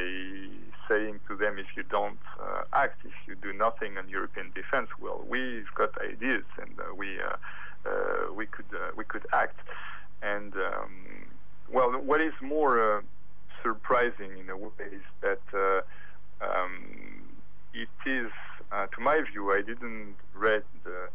saying 0.89 1.19
to 1.27 1.35
them, 1.35 1.59
if 1.59 1.67
you 1.75 1.83
don't 1.83 2.19
uh, 2.39 2.65
act, 2.75 3.01
if 3.05 3.15
you 3.27 3.35
do 3.35 3.51
nothing 3.55 3.97
on 3.97 4.07
European 4.11 4.53
defense, 4.55 4.91
well, 5.01 5.25
we've 5.27 5.73
got 5.75 5.91
ideas 6.03 6.45
and 6.61 6.79
we 6.99 7.19
we 8.35 8.47
could 8.47 8.67
we 8.97 9.05
could 9.05 9.27
act. 9.33 9.59
And 10.23 10.55
um, 10.55 10.93
well, 11.71 11.91
what 11.93 12.23
is 12.23 12.33
more 12.41 12.99
uh, 12.99 13.01
surprising 13.63 14.39
in 14.39 14.49
a 14.51 14.57
way 14.57 14.71
is 14.93 15.03
that 15.21 15.41
uh, 15.53 15.81
um, 16.45 17.23
it 17.73 17.89
is, 18.07 18.31
uh, 18.71 18.87
to 18.87 19.01
my 19.01 19.21
view, 19.31 19.53
I 19.53 19.63
didn't 19.63 20.17
read 20.35 20.63
the 20.85 21.09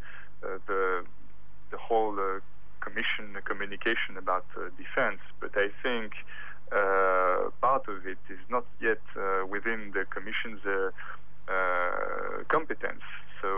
uh, 0.43 0.57
the, 0.67 1.03
the 1.71 1.77
whole 1.77 2.17
uh, 2.19 2.39
commission 2.81 3.35
communication 3.45 4.17
about 4.17 4.45
uh, 4.55 4.69
defense, 4.77 5.19
but 5.39 5.51
I 5.55 5.69
think 5.83 6.13
part 7.61 7.87
of 7.87 8.05
it 8.05 8.19
is 8.29 8.39
not 8.49 8.65
yet 8.79 9.01
within 9.49 9.91
the 9.91 10.05
commission's 10.05 10.61
competence. 12.47 13.01
So 13.41 13.49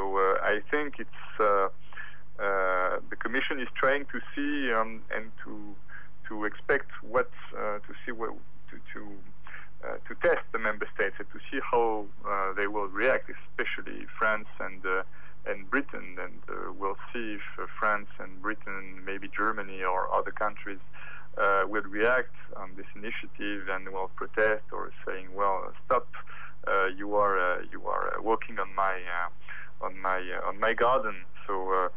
I 0.42 0.62
think 0.72 0.96
it's 1.00 1.40
uh, 1.40 1.68
the 2.42 3.16
Commission 3.20 3.60
is 3.60 3.68
trying 3.76 4.06
to 4.06 4.20
see 4.36 4.74
um, 4.74 5.02
and 5.16 5.32
to 5.44 5.76
to 6.32 6.46
expect 6.46 6.90
what 7.02 7.30
uh, 7.54 7.80
to 7.80 7.94
see 8.06 8.12
what 8.12 8.32
to 8.70 8.80
to, 8.94 9.02
uh, 9.84 9.98
to 10.08 10.16
test 10.22 10.44
the 10.54 10.60
member 10.60 10.88
states 10.96 11.16
and 11.20 11.28
to 11.32 11.40
see 11.52 11.60
how 11.70 12.06
uh, 12.26 12.54
they 12.54 12.68
will 12.68 12.88
react, 12.88 13.30
especially 13.30 14.06
France 14.18 14.48
and 14.60 14.86
uh, 14.86 15.04
and 15.46 15.70
Britain. 15.70 16.18
And 16.26 16.40
uh, 16.50 16.72
we'll 16.72 17.02
see 17.12 17.36
if 17.36 17.42
uh, 17.60 17.66
France 17.80 18.08
and 18.20 18.42
Britain, 18.42 19.04
maybe 19.06 19.30
Germany 19.36 19.84
or 19.84 20.14
other 20.14 20.32
countries. 20.32 20.80
Uh, 21.38 21.64
will 21.66 21.84
react 21.84 22.36
on 22.58 22.72
this 22.76 22.86
initiative 22.94 23.70
and 23.70 23.88
will 23.88 24.12
protest 24.18 24.64
or 24.74 24.92
saying, 25.08 25.28
"Well, 25.34 25.72
stop! 25.86 26.10
Uh, 26.68 26.88
you 26.88 27.16
are 27.16 27.40
uh, 27.40 27.62
you 27.72 27.88
are 27.88 28.18
uh, 28.18 28.22
working 28.22 28.60
on 28.60 28.76
my 28.76 28.96
uh, 29.18 29.86
on 29.86 29.98
my 30.02 30.20
uh, 30.20 30.50
on 30.50 30.60
my 30.60 30.74
garden." 30.74 31.16
So 31.48 31.72
uh, 31.72 31.86
uh, 31.86 31.90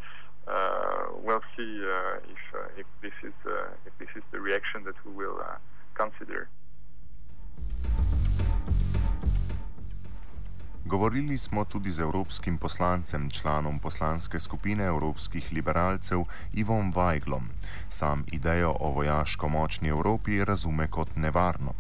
we'll 1.25 1.47
see 1.57 1.81
uh, 1.83 2.33
if 2.35 2.45
uh, 2.55 2.81
if 2.81 2.87
this 3.03 3.17
is 3.23 3.35
uh, 3.47 3.87
if 3.87 3.93
this 3.99 4.13
is 4.17 4.23
the 4.33 4.41
reaction 4.41 4.85
that 4.85 4.97
we 5.05 5.13
will 5.13 5.39
uh, 5.41 5.57
consider. 5.95 6.49
Govorili 10.87 11.39
smo 11.39 11.65
tudi 11.65 11.91
z 11.91 12.01
evropskim 12.01 12.59
poslancem, 12.59 13.31
članom 13.31 13.79
poslanske 13.79 14.41
skupine 14.41 14.85
evropskih 14.85 15.53
liberalcev 15.53 16.19
Ivom 16.53 16.93
Vajglom. 16.97 17.49
Sam 17.89 18.25
idejo 18.33 18.77
o 18.81 18.91
vojaško 18.91 19.49
močni 19.49 19.89
Evropi 19.89 20.45
razume 20.45 20.87
kot 20.91 21.17
nevarno. 21.17 21.73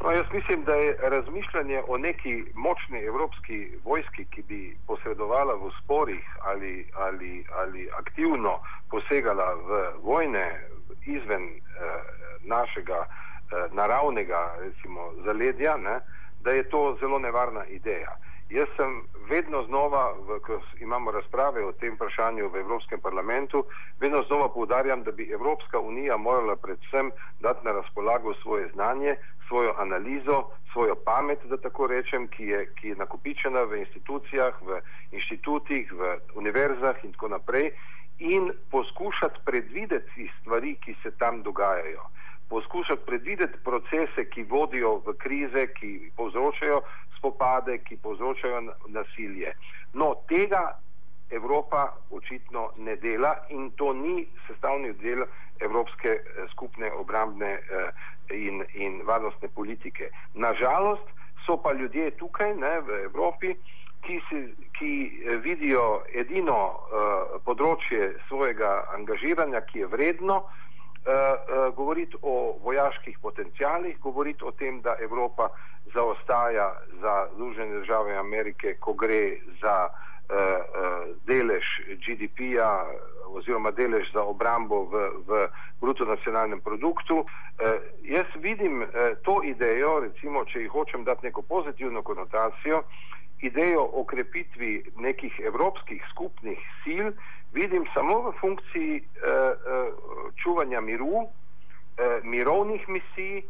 No, 0.00 0.10
jaz 0.10 0.26
mislim, 0.32 0.64
da 0.64 0.74
je 0.74 0.96
razmišljanje 1.02 1.82
o 1.88 1.98
neki 1.98 2.44
močni 2.54 3.00
evropski 3.00 3.68
vojski, 3.84 4.24
ki 4.24 4.42
bi 4.42 4.76
posredovala 4.86 5.54
v 5.54 5.70
sporih 5.82 6.24
ali, 6.42 6.90
ali, 6.94 7.44
ali 7.52 7.88
aktivno 7.98 8.60
posegala 8.90 9.54
v 9.54 9.92
vojne 10.02 10.60
izven 11.06 11.44
eh, 11.44 11.60
našega 12.44 13.06
eh, 13.06 13.68
naravnega 13.72 14.54
recimo, 14.60 15.12
zaledja, 15.24 15.76
ne, 15.76 16.00
da 16.40 16.50
je 16.50 16.68
to 16.68 16.96
zelo 17.00 17.18
nevarna 17.18 17.64
ideja. 17.66 18.16
Jaz 18.50 18.68
sem 18.76 19.02
vedno 19.28 19.62
znova, 19.62 20.12
v, 20.28 20.38
ko 20.46 20.60
imamo 20.80 21.10
razprave 21.10 21.64
o 21.66 21.72
tem 21.72 21.94
vprašanju 21.94 22.48
v 22.48 22.60
Evropskem 22.60 23.00
parlamentu, 23.00 23.64
vedno 24.00 24.22
znova 24.22 24.48
poudarjam, 24.54 25.02
da 25.02 25.12
bi 25.12 25.32
Evropska 25.32 25.80
unija 25.80 26.16
morala 26.16 26.56
predvsem 26.56 27.10
dati 27.40 27.66
na 27.66 27.72
razpolago 27.72 28.34
svoje 28.34 28.68
znanje, 28.68 29.16
svojo 29.48 29.74
analizo, 29.78 30.44
svojo 30.72 30.94
pamet, 30.94 31.38
da 31.44 31.56
tako 31.56 31.86
rečem, 31.86 32.28
ki 32.28 32.44
je, 32.44 32.66
ki 32.74 32.88
je 32.88 32.96
nakopičena 32.96 33.62
v 33.62 33.80
institucijah, 33.82 34.54
v 34.62 34.80
inštitutih, 35.10 35.92
v 35.92 36.18
univerzah 36.34 37.04
in 37.04 37.12
tako 37.12 37.28
naprej 37.28 37.72
in 38.18 38.52
poskušati 38.70 39.40
predvideti 39.44 40.30
stvari, 40.40 40.76
ki 40.84 40.94
se 41.02 41.10
tam 41.18 41.42
dogajajo. 41.42 42.02
Poskušati 42.48 43.02
predvideti 43.06 43.58
procese, 43.64 44.30
ki 44.30 44.42
vodijo 44.42 45.02
v 45.06 45.16
krize, 45.18 45.66
ki 45.66 46.10
povzročajo 46.16 46.80
spopade, 47.26 47.78
ki 47.78 47.96
povzročajo 47.96 48.60
nasilje. 48.88 49.52
No, 49.92 50.14
tega 50.28 50.78
Evropa 51.30 51.92
očitno 52.10 52.70
ne 52.76 52.96
dela 52.96 53.34
in 53.50 53.70
to 53.70 53.92
ni 53.92 54.26
sestavni 54.46 54.92
del 54.92 55.24
Evropske 55.60 56.08
eh, 56.08 56.46
skupne 56.52 56.92
obrambne 56.92 57.52
eh, 57.52 57.90
in, 58.30 58.64
in 58.74 59.02
varnostne 59.04 59.48
politike. 59.48 60.10
Nažalost 60.34 61.08
so 61.46 61.56
pa 61.56 61.72
ljudje 61.72 62.10
tukaj 62.10 62.54
ne, 62.54 62.80
v 62.80 63.02
Evropi, 63.04 63.54
ki, 64.06 64.20
si, 64.28 64.42
ki 64.78 64.92
eh, 65.06 65.36
vidijo 65.42 66.04
edino 66.14 66.60
uh, 66.70 67.40
področje 67.42 68.12
svojega 68.28 68.84
angažiranja, 68.94 69.64
ki 69.66 69.82
je 69.82 69.90
vredno, 69.90 70.36
uh, 70.36 70.65
govoriti 71.76 72.16
o 72.22 72.58
vojaških 72.64 73.18
potencijalih, 73.22 73.98
govoriti 74.00 74.44
o 74.44 74.50
tem, 74.50 74.80
da 74.82 74.96
Evropa 75.00 75.48
zaostaja 75.94 76.74
za 77.00 77.26
Združene 77.34 77.78
države 77.78 78.16
Amerike, 78.16 78.74
ko 78.80 78.92
gre 78.92 79.36
za 79.62 79.88
uh, 79.88 80.06
uh, 80.30 81.16
delež 81.26 81.64
GDP-ja 82.06 82.86
oziroma 83.26 83.70
delež 83.70 84.12
za 84.12 84.22
obrambo 84.22 84.84
v, 84.84 85.10
v 85.26 85.48
bruto 85.80 86.04
nacionalnem 86.04 86.60
produktu. 86.60 87.18
Uh, 87.18 87.26
jaz 88.02 88.26
vidim 88.36 88.82
uh, 88.82 88.88
to 89.22 89.40
idejo, 89.44 90.00
recimo, 90.00 90.44
če 90.44 90.66
jih 90.66 90.72
hočem 90.72 91.04
dati 91.04 91.26
neko 91.26 91.42
pozitivno 91.42 92.02
konotacijo, 92.02 92.82
idejo 93.42 93.82
o 93.92 94.04
krepitvi 94.04 94.84
nekih 94.96 95.40
evropskih 95.44 96.02
skupnih 96.10 96.58
sil, 96.82 97.12
vidim 97.56 97.88
samo 97.94 98.20
v 98.28 98.32
funkciji 98.40 99.00
uh, 99.00 99.06
uh, 99.08 100.30
čuvanja 100.42 100.80
miru, 100.80 101.24
uh, 101.24 101.30
mirovnih 102.22 102.88
misij, 102.88 103.42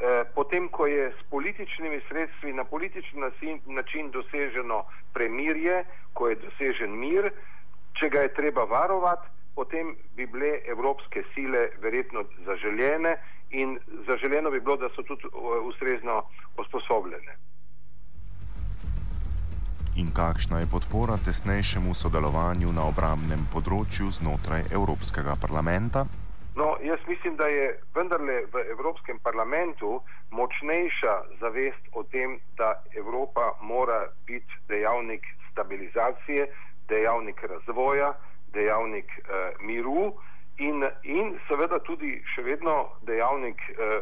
Eh, 0.00 0.24
potem, 0.34 0.68
ko 0.68 0.86
je 0.86 1.12
s 1.12 1.22
političnimi 1.30 2.00
sredstvi 2.08 2.52
na 2.52 2.64
politični 2.64 3.20
način 3.66 4.10
doseženo 4.10 4.84
premirje, 5.12 5.84
ko 6.12 6.28
je 6.28 6.38
dosežen 6.40 6.96
mir, 6.98 7.28
če 8.00 8.08
ga 8.08 8.22
je 8.24 8.32
treba 8.34 8.64
varovati, 8.64 9.28
potem 9.54 9.92
bi 10.16 10.26
bile 10.26 10.54
evropske 10.64 11.22
sile 11.34 11.68
verjetno 11.82 12.24
zaželjene 12.46 13.16
in 13.50 13.76
zaželjeno 14.08 14.50
bi 14.50 14.60
bilo, 14.60 14.76
da 14.76 14.88
so 14.88 15.02
tudi 15.02 15.28
eh, 15.28 15.60
ustrezno 15.68 16.22
usposobljene. 16.56 17.36
In 20.00 20.08
kakšna 20.16 20.64
je 20.64 20.66
podpora 20.72 21.16
tesnejšemu 21.20 21.92
sodelovanju 21.92 22.70
na 22.72 22.86
obramnem 22.88 23.40
področju 23.52 24.08
znotraj 24.16 24.62
Evropskega 24.72 25.34
parlamenta? 25.42 26.06
No, 26.56 26.68
jaz 26.80 27.02
mislim, 27.04 27.34
da 27.36 27.44
je 27.52 27.66
vendarle 27.92 28.38
v 28.54 28.62
Evropskem 28.74 29.18
parlamentu 29.20 29.98
močnejša 30.32 31.16
zavest 31.42 31.90
o 31.92 32.04
tem, 32.14 32.38
da 32.56 32.70
Evropa 32.96 33.50
mora 33.60 33.98
biti 34.24 34.56
dejavnik 34.72 35.26
stabilizacije, 35.50 36.46
dejavnik 36.88 37.42
razvoja, 37.52 38.14
dejavnik 38.56 39.12
eh, 39.18 39.52
miru 39.60 40.14
in, 40.64 40.80
in 41.04 41.36
seveda 41.50 41.76
tudi 41.84 42.14
še 42.32 42.46
vedno 42.48 42.78
dejavnik 43.10 43.60
eh, 43.76 44.00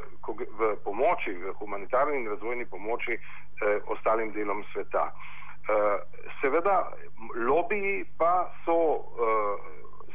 v 0.63 0.71
pomoči, 0.87 1.35
v 1.43 1.57
humanitarni 1.59 2.23
in 2.23 2.31
razvojni 2.37 2.71
pomoči 2.71 3.19
eh, 3.19 3.83
ostalim 3.91 4.31
delom 4.39 4.63
sveta. 4.71 5.09
Eh, 5.11 5.35
seveda, 6.41 6.93
lobiji 7.35 8.05
pa 8.19 8.51
so 8.65 8.79
eh, 8.95 9.55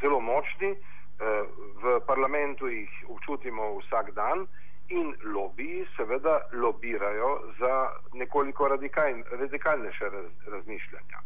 zelo 0.01 0.19
močni. 0.19 0.71
Eh, 0.73 1.45
v 1.83 1.99
parlamentu 2.07 2.67
jih 2.67 2.89
občutimo 3.07 3.77
vsak 3.79 4.11
dan 4.11 4.47
in 4.89 5.13
lobiji 5.23 5.85
seveda 5.95 6.39
lobirajo 6.51 7.39
za 7.59 7.89
nekoliko 8.13 8.67
radikal, 8.67 9.13
radikalnejše 9.31 10.09
raz, 10.09 10.25
razmišljanja. 10.47 11.19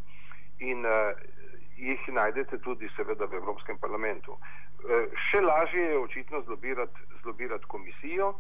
In 0.60 0.86
uh, 0.86 0.92
jih 1.78 2.08
najdete 2.08 2.58
tudi 2.58 2.90
seveda 2.96 3.26
v 3.26 3.34
Evropskem 3.34 3.78
parlamentu. 3.78 4.32
Uh, 4.32 5.10
še 5.30 5.42
lažje 5.42 5.84
je 5.84 5.98
očitno 5.98 6.42
zlobirati, 6.42 7.02
zlobirati 7.24 7.66
komisijo, 7.68 8.34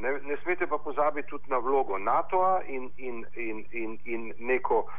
ne, 0.00 0.10
ne 0.28 0.36
smete 0.42 0.66
pa 0.66 0.78
pozabiti 0.78 1.28
tudi 1.28 1.50
na 1.50 1.58
vlogo 1.58 1.98
NATO-a 1.98 2.62
in, 2.68 2.90
in, 2.96 3.24
in, 3.36 3.64
in, 3.72 3.98
in 4.04 4.32
neko 4.38 4.78
uh, 4.84 4.90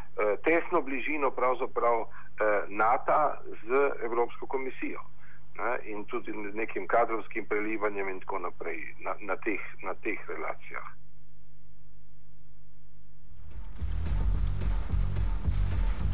tesno 0.46 0.82
bližino 0.82 1.32
pravzaprav 1.32 2.00
uh, 2.02 2.08
NATO 2.70 3.20
z 3.66 3.92
Evropsko 4.04 4.48
komisijo 4.48 5.02
ne, 5.58 5.92
in 5.92 6.06
tudi 6.06 6.32
nekim 6.54 6.88
kadrovskim 6.88 7.46
prelivanjem 7.46 8.10
in 8.10 8.20
tako 8.20 8.40
naprej 8.40 8.80
na, 9.04 9.16
na, 9.20 9.36
teh, 9.36 9.62
na 9.84 9.94
teh 9.94 10.20
relacijah. 10.28 10.88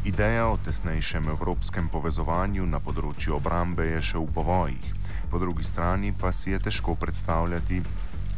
Ideja 0.04 0.46
o 0.48 0.56
tesnejšem 0.64 1.26
evropskem 1.28 1.88
povezovanju 1.92 2.66
na 2.66 2.78
področju 2.80 3.34
obrambe 3.36 3.84
je 3.90 3.98
še 4.12 4.20
v 4.22 4.30
povojih, 4.32 4.86
po 5.28 5.40
drugi 5.42 5.66
strani 5.66 6.14
pa 6.16 6.30
si 6.32 6.54
je 6.54 6.60
težko 6.64 6.94
predstavljati, 6.96 7.82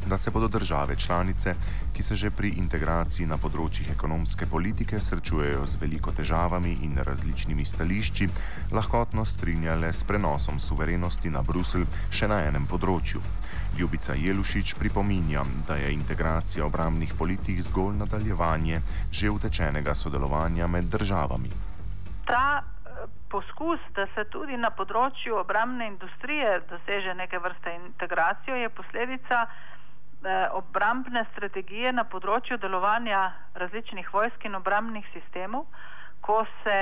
da 0.06 0.18
se 0.18 0.30
bodo 0.30 0.48
države 0.48 0.96
članice, 0.96 1.54
ki 1.92 2.02
se 2.02 2.16
že 2.16 2.30
pri 2.30 2.48
integraciji 2.56 3.26
na 3.26 3.36
področjih 3.36 3.90
ekonomske 3.92 4.46
politike 4.46 4.98
srečujejo 4.98 5.66
z 5.66 5.80
veliko 5.80 6.12
težavami 6.12 6.72
in 6.82 6.98
različnimi 7.04 7.64
stališči, 7.64 8.28
lahkotno 8.72 9.24
strinjale 9.24 9.92
s 9.92 10.04
prenosom 10.04 10.60
suverenosti 10.60 11.30
na 11.30 11.42
Bruselj 11.42 11.86
še 12.10 12.28
na 12.28 12.40
enem 12.48 12.66
področju. 12.66 13.20
Ljubica 13.78 14.14
Jelušič 14.14 14.74
pripominja, 14.74 15.44
da 15.68 15.76
je 15.76 15.92
integracija 15.94 16.64
obramnih 16.66 17.14
politik 17.18 17.60
zgolj 17.60 17.96
nadaljevanje 17.96 18.80
že 19.12 19.30
utečenega 19.30 19.94
sodelovanja 19.94 20.66
med 20.66 20.84
državami. 20.84 21.50
Ta 22.26 22.62
eh, 22.62 23.06
poskus, 23.28 23.80
da 23.94 24.06
se 24.14 24.24
tudi 24.30 24.56
na 24.56 24.70
področju 24.70 25.36
obramne 25.38 25.86
industrije 25.86 26.60
doseže 26.70 27.14
neke 27.14 27.38
vrste 27.38 27.76
integracijo, 27.86 28.56
je 28.56 28.68
posledica 28.68 29.46
obrambne 30.52 31.24
strategije 31.32 31.92
na 31.92 32.04
področju 32.04 32.58
delovanja 32.60 33.32
različnih 33.54 34.12
vojsk 34.12 34.44
in 34.44 34.54
obrambnih 34.54 35.06
sistemov, 35.14 35.64
ko 36.20 36.44
se 36.62 36.76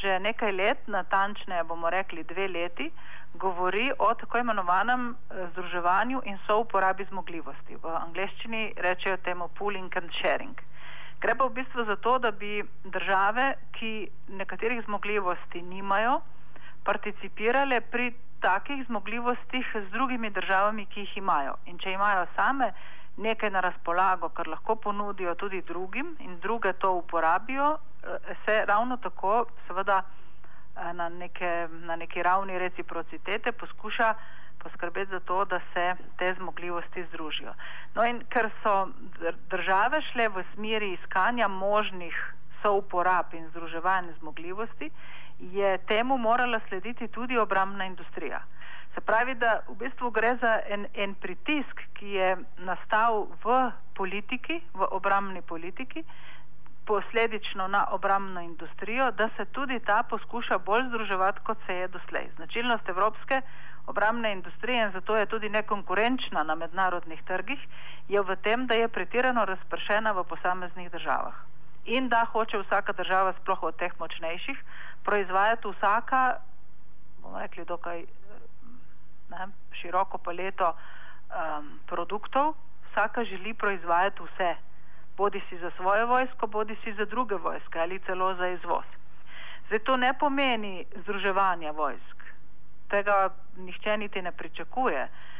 že 0.00 0.18
nekaj 0.22 0.52
let, 0.52 0.86
natančneje 0.86 1.64
bomo 1.64 1.90
rekli 1.90 2.22
dve 2.24 2.48
leti, 2.48 2.90
govori 3.34 3.90
o 3.98 4.14
tako 4.14 4.38
imenovanem 4.38 5.08
eh, 5.10 5.46
združevanju 5.52 6.22
in 6.24 6.38
souporabi 6.46 7.04
zmogljivosti. 7.10 7.76
V 7.82 7.96
angleščini 7.98 8.72
rečejo 8.76 9.16
temu 9.16 9.48
pooling 9.58 9.96
and 9.96 10.10
sharing. 10.20 10.54
Gre 11.20 11.34
pa 11.34 11.46
v 11.46 11.54
bistvu 11.54 11.84
za 11.84 11.96
to, 11.96 12.18
da 12.18 12.30
bi 12.30 12.62
države, 12.84 13.54
ki 13.72 14.08
nekaterih 14.28 14.84
zmogljivosti 14.84 15.62
nimajo, 15.62 16.20
participirale 16.84 17.80
pri 17.80 18.12
takih 18.44 18.84
zmogljivostih 18.86 19.66
z 19.74 19.90
drugimi 19.90 20.30
državami, 20.30 20.86
ki 20.86 21.00
jih 21.00 21.16
imajo. 21.16 21.54
In 21.66 21.78
če 21.78 21.94
imajo 21.96 22.26
same 22.36 22.72
nekaj 23.16 23.50
na 23.50 23.60
razpolago, 23.64 24.28
kar 24.36 24.48
lahko 24.52 24.76
ponudijo 24.76 25.34
tudi 25.34 25.62
drugim 25.62 26.16
in 26.20 26.38
druge 26.40 26.72
to 26.72 26.92
uporabijo, 26.92 27.70
eh, 27.76 28.34
se 28.44 28.58
ravno 28.66 28.96
tako 28.96 29.46
seveda 29.66 30.02
eh, 30.02 30.92
na, 30.92 31.08
neke, 31.08 31.68
na 31.88 31.96
neki 31.96 32.22
ravni 32.22 32.58
reciprocitete 32.58 33.52
poskuša 33.52 34.14
poskrbeti 34.58 35.10
za 35.10 35.20
to, 35.20 35.44
da 35.44 35.60
se 35.72 35.94
te 36.18 36.34
zmogljivosti 36.34 37.04
združijo. 37.04 37.54
No 37.94 38.04
in 38.04 38.22
ker 38.28 38.50
so 38.62 38.88
države 39.50 40.02
šle 40.12 40.28
v 40.28 40.44
smeri 40.54 40.92
iskanja 40.92 41.48
možnih 41.48 42.16
souporab 42.62 43.34
in 43.34 43.48
združevanja 43.48 44.12
zmogljivosti, 44.20 44.90
je 45.52 45.78
temu 45.78 46.18
morala 46.18 46.60
slediti 46.68 47.08
tudi 47.08 47.38
obramna 47.38 47.84
industrija. 47.84 48.40
Se 48.94 49.00
pravi, 49.00 49.34
da 49.34 49.60
v 49.68 49.74
bistvu 49.74 50.10
gre 50.10 50.36
za 50.40 50.60
en, 50.70 50.86
en 50.94 51.14
pritisk, 51.14 51.80
ki 51.98 52.08
je 52.14 52.36
nastal 52.58 53.26
v 53.44 53.70
politiki, 53.94 54.60
v 54.74 54.86
obramni 54.90 55.42
politiki, 55.42 56.04
posledično 56.86 57.66
na 57.68 57.86
obramno 57.90 58.40
industrijo, 58.40 59.10
da 59.10 59.28
se 59.36 59.44
tudi 59.44 59.80
ta 59.80 60.02
poskuša 60.02 60.58
bolj 60.58 60.88
združevati, 60.88 61.40
kot 61.44 61.58
se 61.66 61.74
je 61.74 61.88
doslej. 61.88 62.28
Značilnost 62.36 62.88
evropske 62.88 63.40
obramne 63.86 64.32
industrije 64.32 64.84
in 64.84 64.92
zato 64.92 65.16
je 65.16 65.26
tudi 65.26 65.48
nekonkurenčna 65.48 66.42
na 66.42 66.54
mednarodnih 66.54 67.22
trgih, 67.22 67.66
je 68.08 68.20
v 68.22 68.36
tem, 68.36 68.66
da 68.66 68.74
je 68.74 68.88
pretirano 68.88 69.44
razpršena 69.44 70.12
v 70.12 70.24
posameznih 70.24 70.90
državah. 70.90 71.53
In 71.84 72.08
da 72.08 72.24
hoče 72.24 72.58
vsaka 72.58 72.92
država, 72.92 73.34
sploh 73.40 73.62
od 73.62 73.76
teh 73.76 73.92
močnejših, 73.98 74.58
proizvajati 75.04 75.68
vsaka, 75.68 76.36
bomo 77.22 77.38
rekli, 77.38 77.64
dokaj 77.64 78.04
ne, 79.30 79.48
široko 79.80 80.18
paleto 80.18 80.70
um, 80.72 81.68
produktov, 81.86 82.54
vsaka 82.90 83.24
želi 83.24 83.54
proizvajati 83.54 84.22
vse, 84.22 84.54
bodi 85.16 85.42
si 85.48 85.58
za 85.58 85.70
svojo 85.76 86.06
vojsko, 86.06 86.46
bodi 86.46 86.76
si 86.84 86.92
za 86.92 87.04
druge 87.04 87.34
vojske 87.34 87.80
ali 87.80 88.00
celo 88.06 88.34
za 88.34 88.48
izvoz. 88.48 88.84
Zdaj 89.66 89.78
to 89.78 89.96
ne 89.96 90.14
pomeni 90.18 90.84
združevanja 90.96 91.70
vojsk, 91.70 92.24
tega 92.88 93.30
nihče 93.56 93.96
niti 93.96 94.22
ne 94.22 94.32
pričakuje. 94.32 95.04
Uh, 95.04 95.33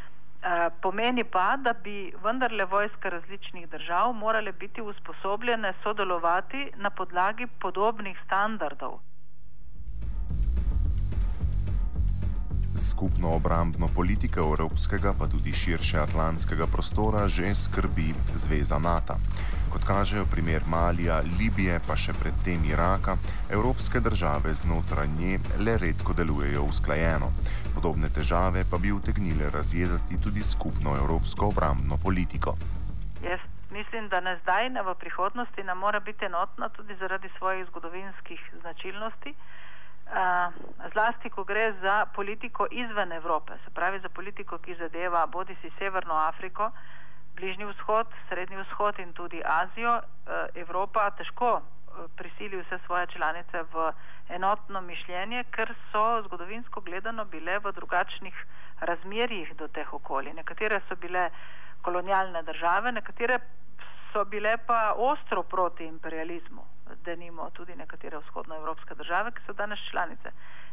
pomeni 0.81 1.25
pa, 1.25 1.57
da 1.57 1.73
bi 1.73 2.13
vendarle 2.25 2.65
vojske 2.65 3.11
različnih 3.11 3.69
držav 3.69 4.13
morale 4.13 4.53
biti 4.53 4.83
usposobljene 4.83 5.73
sodelovati 5.83 6.71
na 6.77 6.91
podlagi 6.91 7.47
podobnih 7.61 8.19
standardov. 8.27 8.99
Skupno 12.75 13.31
obrambno 13.31 13.87
politiko 13.95 14.41
evropskega, 14.41 15.13
pa 15.19 15.27
tudi 15.27 15.53
širše 15.53 15.99
atlantskega 15.99 16.67
prostora 16.67 17.29
že 17.29 17.55
skrbi 17.55 18.15
Zveza 18.35 18.79
NATO. 18.79 19.15
Kot 19.73 19.85
kažejo 19.87 20.27
primer 20.31 20.63
Malija, 20.67 21.21
Libije, 21.39 21.81
pa 21.87 21.97
še 21.97 22.13
predtem 22.19 22.65
Iraka, 22.67 23.17
evropske 23.51 24.01
države 24.01 24.55
znotraj 24.55 25.09
nje 25.19 25.39
le 25.59 25.79
redko 25.79 26.13
delujejo 26.13 26.67
usklajeno. 26.67 27.31
Podobne 27.75 28.11
težave 28.11 28.65
pa 28.71 28.79
bi 28.79 28.93
utegnile 28.93 29.51
razjedati 29.51 30.19
tudi 30.23 30.43
skupno 30.43 30.97
evropsko 30.99 31.47
obrambno 31.55 31.99
politiko. 32.03 32.57
Jaz 33.23 33.41
mislim, 33.71 34.09
da 34.09 34.21
ne 34.21 34.39
zdaj, 34.43 34.71
ne 34.71 34.83
v 34.83 34.95
prihodnosti, 34.95 35.63
ne 35.63 35.75
mora 35.75 36.01
biti 36.01 36.25
enotna 36.25 36.69
tudi 36.69 36.97
zaradi 36.99 37.31
svojih 37.39 37.67
zgodovinskih 37.71 38.41
značilnosti 38.61 39.35
zlasti, 40.93 41.31
ko 41.31 41.45
gre 41.45 41.73
za 41.81 42.07
politiko 42.15 42.67
izven 42.71 43.13
Evrope, 43.13 43.53
se 43.65 43.71
pravi 43.71 44.01
za 44.01 44.09
politiko, 44.09 44.59
ki 44.59 44.75
zadeva 44.75 45.27
bodi 45.27 45.57
si 45.63 45.71
Severno 45.79 46.15
Afriko, 46.15 46.71
Bližnji 47.37 47.65
vzhod, 47.65 48.07
Srednji 48.29 48.57
vzhod 48.57 48.99
in 48.99 49.13
tudi 49.13 49.43
Azijo, 49.45 50.01
Evropa 50.55 51.11
težko 51.11 51.63
prisili 52.17 52.63
vse 52.63 52.79
svoje 52.87 53.07
članice 53.07 53.63
v 53.73 53.93
enotno 54.29 54.81
mišljenje, 54.81 55.45
ker 55.51 55.75
so 55.93 56.23
zgodovinsko 56.27 56.81
gledano 56.81 57.25
bile 57.25 57.59
v 57.59 57.73
drugačnih 57.73 58.35
razmerjih 58.81 59.57
do 59.57 59.69
teh 59.69 59.95
okolij. 59.95 60.33
Nekatere 60.33 60.81
so 60.89 60.97
bile 60.97 61.31
kolonialne 61.83 62.43
države, 62.43 62.93
nekatere 62.93 63.39
so 64.15 64.25
bile 64.25 64.55
pa 64.67 64.95
ostro 64.97 65.43
proti 65.43 65.91
imperializmu 65.91 66.65
da 67.05 67.17
nimo 67.17 67.51
tudi 67.51 67.77
nekatere 67.77 68.19
vzhodnoevropske 68.19 68.95
države, 68.95 69.33
ki 69.33 69.43
so 69.47 69.53
danes 69.53 69.79
članice 69.91 70.31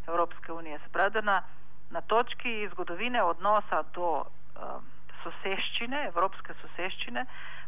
Evropske 0.07 0.53
unije. 0.53 0.79
Spravi, 0.89 1.21
na, 1.21 1.41
na 1.89 2.01
točki 2.01 2.69
zgodovine 2.71 3.23
odnosa 3.23 3.83
do 3.93 4.09
um, 4.21 4.85
soseščine, 5.23 6.05
evropske 6.07 6.53
soseščine, 6.61 7.25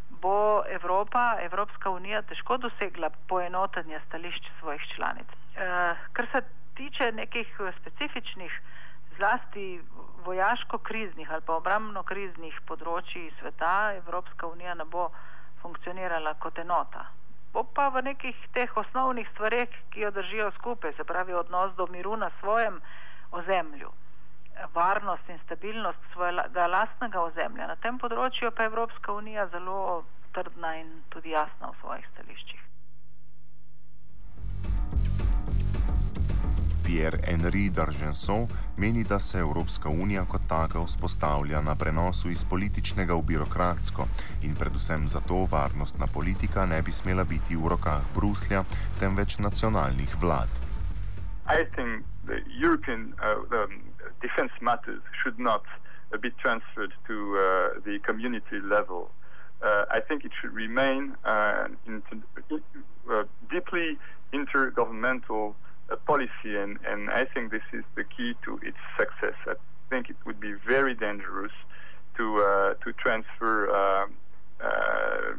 bo 0.10 0.64
Evropa, 0.70 1.38
Evropska 1.42 1.90
unija 1.90 2.22
težko 2.22 2.58
dosegla 2.58 3.10
poenotenje 3.28 4.00
stališč 4.08 4.50
svojih 4.60 4.82
članic. 4.96 5.28
E, 5.56 5.68
kar 6.14 6.28
se 6.32 6.42
tiče 6.76 7.12
nekih 7.12 7.60
specifičnih, 7.82 8.62
zlasti 9.18 9.82
vojaško-kriznih 10.26 11.32
ali 11.32 11.42
pa 11.46 11.58
obramno-kriznih 11.62 12.62
področji 12.68 13.32
sveta, 13.40 13.94
Evropska 14.02 14.48
unija 14.48 14.74
ne 14.74 14.86
bo 14.86 15.10
funkcionirala 15.64 16.38
kot 16.46 16.60
enota 16.60 17.10
bo 17.54 17.64
pa 17.64 17.90
v 17.94 18.02
nekih 18.02 18.38
teh 18.54 18.78
osnovnih 18.78 19.30
stvareh, 19.34 19.70
ki 19.94 20.02
jo 20.02 20.12
držijo 20.12 20.52
skupaj, 20.58 20.94
se 20.98 21.04
pravi 21.04 21.34
odnos 21.34 21.76
do 21.78 21.88
miru 21.88 22.16
na 22.18 22.32
svojem 22.40 22.82
ozemlju, 23.32 23.92
varnost 24.74 25.30
in 25.30 25.40
stabilnost 25.46 26.00
svojega 26.14 26.68
lastnega 26.68 27.22
ozemlja. 27.22 27.70
Na 27.70 27.76
tem 27.76 28.02
področju 28.02 28.52
pa 28.52 28.66
je 28.66 28.74
Evropska 28.74 29.14
unija 29.14 29.48
zelo 29.54 30.04
trdna 30.34 30.76
in 30.82 30.90
tudi 31.14 31.38
jasna 31.38 31.70
v 31.70 31.80
svojih 31.82 32.10
stališčih. 32.14 32.63
Pierre-Henri 36.84 37.70
d'Argenson 37.70 38.48
meni, 38.78 39.04
da 39.04 39.20
se 39.20 39.40
Evropska 39.40 39.90
unija 39.90 40.26
kot 40.26 40.42
taka 40.50 40.80
vzpostavlja 40.84 41.62
na 41.62 41.76
prenosu 41.76 42.30
iz 42.30 42.44
političnega 42.50 43.14
v 43.14 43.24
birokratsko 43.28 44.08
in 44.44 44.56
predvsem 44.56 45.08
zato 45.08 45.46
varnostna 45.52 46.08
politika 46.14 46.66
ne 46.66 46.82
bi 46.82 46.92
smela 46.92 47.24
biti 47.24 47.56
v 47.56 47.70
rokah 47.74 48.04
Bruslja, 48.16 48.64
temveč 49.00 49.38
nacionalnih 49.40 50.16
vlad. 50.22 50.50
I 51.48 51.64
think 51.76 52.06
the 52.26 52.40
European 52.66 53.14
uh, 53.20 53.44
um, 53.58 53.72
defense 54.22 54.54
matters 54.62 55.02
should 55.22 55.40
not 55.40 55.64
uh, 55.66 56.18
be 56.18 56.32
transferred 56.44 56.94
to 57.08 57.16
uh, 57.36 57.82
the 57.86 58.00
community 58.08 58.60
level. 58.60 59.12
Uh, 59.62 59.86
I 59.98 60.00
think 60.08 60.26
it 60.26 60.32
should 60.42 60.56
remain 60.56 61.16
uh, 61.24 61.68
inter 61.88 62.18
uh, 62.52 63.24
deeply 63.52 63.98
intergovernmental 64.34 65.50
uh, 65.50 65.73
policy, 65.98 66.56
and, 66.58 66.80
and 66.88 67.10
I 67.10 67.26
think 67.26 67.52
this 67.52 67.64
is 67.72 67.84
the 67.96 68.04
key 68.04 68.36
to 68.46 68.60
its 68.64 68.78
success. 68.98 69.36
I 69.48 69.54
think 69.90 70.10
it 70.10 70.18
would 70.26 70.40
be 70.40 70.54
very 70.54 70.94
dangerous 70.94 71.52
to 72.18 72.40
uh, 72.42 72.74
to 72.84 72.94
transfer 72.94 73.70
uh, 73.70 74.06
uh 74.64 75.34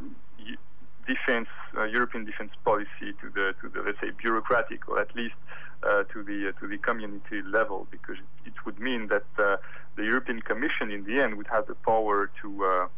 defense 1.07 1.49
uh, 1.77 1.85
European 1.85 2.25
defense 2.25 2.53
policy 2.65 3.09
to 3.21 3.29
the 3.35 3.55
to 3.61 3.69
the 3.69 3.83
let's 3.83 4.01
say 4.01 4.11
bureaucratic 4.11 4.89
or 4.89 4.99
at 4.99 5.15
least 5.15 5.35
uh, 5.83 6.03
to 6.05 6.23
the 6.23 6.53
to 6.59 6.67
the 6.67 6.79
community 6.79 7.43
level 7.43 7.87
because 7.91 8.17
it 8.47 8.55
would 8.65 8.79
mean 8.79 9.09
that 9.09 9.25
the 9.37 10.05
European 10.13 10.41
Commission 10.41 10.91
in 10.91 11.05
the 11.05 11.21
end 11.23 11.37
would 11.37 11.47
have 11.49 11.67
the 11.67 11.75
power 11.75 12.31
to 12.41 12.89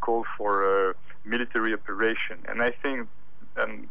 call 0.00 0.24
for 0.36 0.52
a 0.90 0.94
military 1.24 1.72
operation, 1.72 2.38
and 2.48 2.62
I 2.62 2.70
think. 2.70 3.08
Um, 3.58 3.88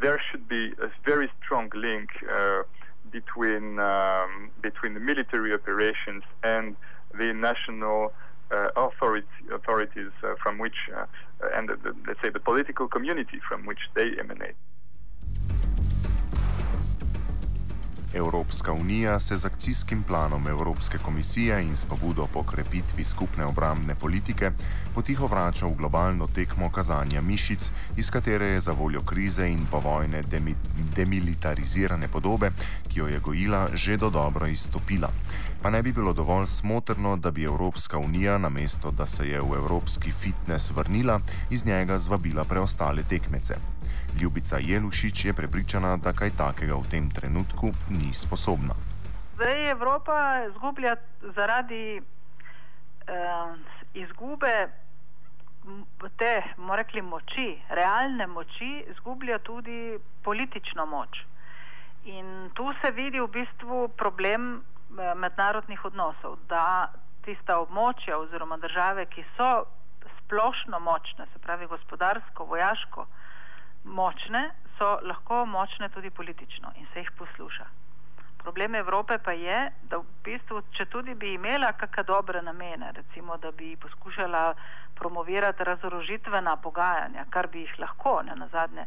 there 0.00 0.20
should 0.30 0.48
be 0.48 0.72
a 0.82 0.88
very 1.04 1.30
strong 1.42 1.70
link 1.74 2.10
uh, 2.30 2.62
between 3.10 3.78
um, 3.78 4.50
between 4.60 4.94
the 4.94 5.00
military 5.00 5.52
operations 5.52 6.22
and 6.42 6.76
the 7.16 7.32
national 7.32 8.12
uh, 8.50 8.68
authority, 8.76 9.26
authorities 9.52 10.10
uh, 10.22 10.34
from 10.42 10.58
which, 10.58 10.76
uh, 10.94 11.06
and 11.54 11.68
the, 11.68 11.76
the, 11.76 11.94
let's 12.06 12.20
say 12.22 12.30
the 12.30 12.40
political 12.40 12.88
community 12.88 13.40
from 13.48 13.66
which 13.66 13.80
they 13.94 14.10
emanate. 14.18 14.56
Evropska 18.14 18.72
unija 18.72 19.20
se 19.20 19.36
z 19.36 19.44
akcijskim 19.44 20.02
planom 20.02 20.48
Evropske 20.48 20.98
komisije 20.98 21.62
in 21.62 21.76
s 21.76 21.84
pobudo 21.84 22.26
po 22.32 22.42
krepitvi 22.42 23.04
skupne 23.04 23.44
obrambne 23.44 23.94
politike 23.94 24.50
potiho 24.94 25.26
vrača 25.26 25.66
v 25.66 25.74
globalno 25.74 26.26
tekmo 26.26 26.70
kazanja 26.70 27.20
mišic, 27.20 27.70
iz 27.96 28.10
katere 28.10 28.46
je 28.46 28.60
za 28.60 28.72
voljo 28.72 29.00
krize 29.00 29.48
in 29.48 29.66
povojne 29.70 30.22
demi 30.22 30.54
demilitarizirane 30.96 32.08
podobe, 32.08 32.50
ki 32.88 32.98
jo 32.98 33.06
je 33.06 33.20
gojila, 33.20 33.68
že 33.74 33.96
do 33.96 34.10
dobro 34.10 34.46
izstopila. 34.46 35.10
Pa 35.62 35.70
ne 35.70 35.82
bi 35.82 35.92
bilo 35.92 36.12
dovolj 36.12 36.46
smotrno, 36.46 37.16
da 37.16 37.30
bi 37.30 37.44
Evropska 37.44 37.98
unija, 37.98 38.38
namesto 38.38 38.90
da 38.90 39.06
se 39.06 39.28
je 39.28 39.40
v 39.40 39.56
evropski 39.56 40.12
fitness 40.12 40.70
vrnila, 40.70 41.20
iz 41.50 41.66
njega 41.66 41.98
zvabila 41.98 42.44
preostale 42.44 43.02
tekmece. 43.02 43.54
Ljubica 44.20 44.58
Jelušič 44.60 45.24
je 45.24 45.32
prepričana, 45.32 45.96
da 45.96 46.12
kaj 46.12 46.30
takega 46.38 46.74
v 46.74 46.90
tem 46.90 47.10
trenutku 47.10 47.72
ni 47.90 48.14
sposobna. 48.14 48.74
Zdaj 49.34 49.70
Evropa 49.70 50.46
izgublja 50.48 50.96
zaradi 51.34 51.98
eh, 51.98 53.54
izgube 53.94 54.54
te, 56.18 56.42
moramo 56.56 56.76
rekli, 56.76 57.02
moči, 57.02 57.48
realne 57.68 58.26
moči, 58.26 58.84
izgublja 58.90 59.38
tudi 59.38 59.98
politično 60.22 60.86
moč. 60.86 61.24
In 62.04 62.50
tu 62.54 62.72
se 62.82 62.90
vidi 62.90 63.20
v 63.20 63.28
bistvu 63.32 63.88
problem 63.96 64.60
eh, 64.60 65.14
mednarodnih 65.14 65.84
odnosov, 65.84 66.36
da 66.48 66.92
tista 67.24 67.56
območja 67.58 68.18
oziroma 68.18 68.56
države, 68.60 69.06
ki 69.06 69.24
so 69.36 69.64
splošno 70.18 70.80
močne, 70.80 71.26
se 71.32 71.38
pravi 71.38 71.66
gospodarsko, 71.66 72.44
vojaško, 72.44 73.06
močne, 73.84 74.50
so 74.78 74.98
lahko 75.02 75.44
močne 75.46 75.88
tudi 75.88 76.10
politično 76.10 76.72
in 76.76 76.86
se 76.92 77.04
jih 77.04 77.10
posluša. 77.18 77.66
Problem 78.44 78.74
Evrope 78.74 79.18
pa 79.18 79.32
je, 79.32 79.70
da 79.88 79.98
v 79.98 80.04
bistvu, 80.24 80.60
če 80.76 80.84
tudi 80.92 81.14
bi 81.14 81.32
imela 81.34 81.72
kakšne 81.80 82.04
dobre 82.04 82.42
namene, 82.42 82.90
recimo, 82.92 83.38
da 83.40 83.50
bi 83.50 83.76
poskušala 83.80 84.42
promovirati 84.94 85.64
razorožitvena 85.64 86.56
pogajanja, 86.56 87.24
kar 87.30 87.48
bi 87.48 87.64
jih 87.64 87.78
lahko, 87.78 88.20
ne 88.22 88.36
na 88.36 88.48
zadnje, 88.52 88.84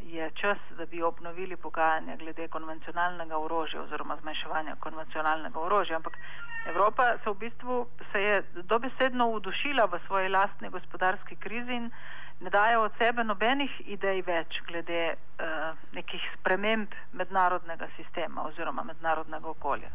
je 0.00 0.30
čas, 0.40 0.58
da 0.78 0.86
bi 0.86 1.02
obnovili 1.02 1.56
pogajanja 1.56 2.16
glede 2.16 2.48
konvencionalnega 2.48 3.38
orožja 3.38 3.82
oziroma 3.82 4.16
zmanjševanja 4.22 4.76
konvencionalnega 4.80 5.60
orožja, 5.60 5.96
ampak 5.96 6.18
Evropa 6.66 7.16
se 7.24 7.30
v 7.30 7.34
bistvu 7.34 7.86
se 8.12 8.22
je 8.22 8.42
dobesedno 8.72 9.28
udušila 9.36 9.84
v 9.84 10.00
svoji 10.06 10.28
lastni 10.28 10.68
gospodarski 10.68 11.36
krizi 11.36 11.72
in 11.72 11.90
ne 12.40 12.50
daje 12.50 12.78
od 12.78 12.92
sebe 12.98 13.24
nobenih 13.24 13.70
idej 13.86 14.22
več 14.26 14.60
glede 14.68 15.14
uh, 15.14 15.76
nekih 15.92 16.20
sprememb 16.38 16.88
mednarodnega 17.12 17.88
sistema 17.96 18.42
oziroma 18.42 18.84
mednarodnega 18.84 19.48
okolja. 19.48 19.90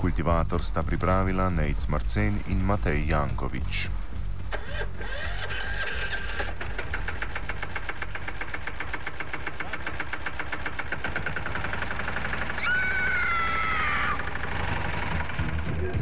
Kultivator 0.00 0.62
sta 0.62 0.82
pripravila 0.82 1.48
Nejc 1.50 1.88
Marcen 1.88 2.40
in 2.48 2.64
Matej 2.64 3.08
Jankovič. 3.08 3.88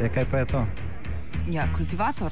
Je, 0.01 0.09
kaj 0.09 0.25
pa 0.31 0.37
je 0.37 0.45
to? 0.45 0.65
Ja, 1.49 1.63
kultivator. 1.77 2.31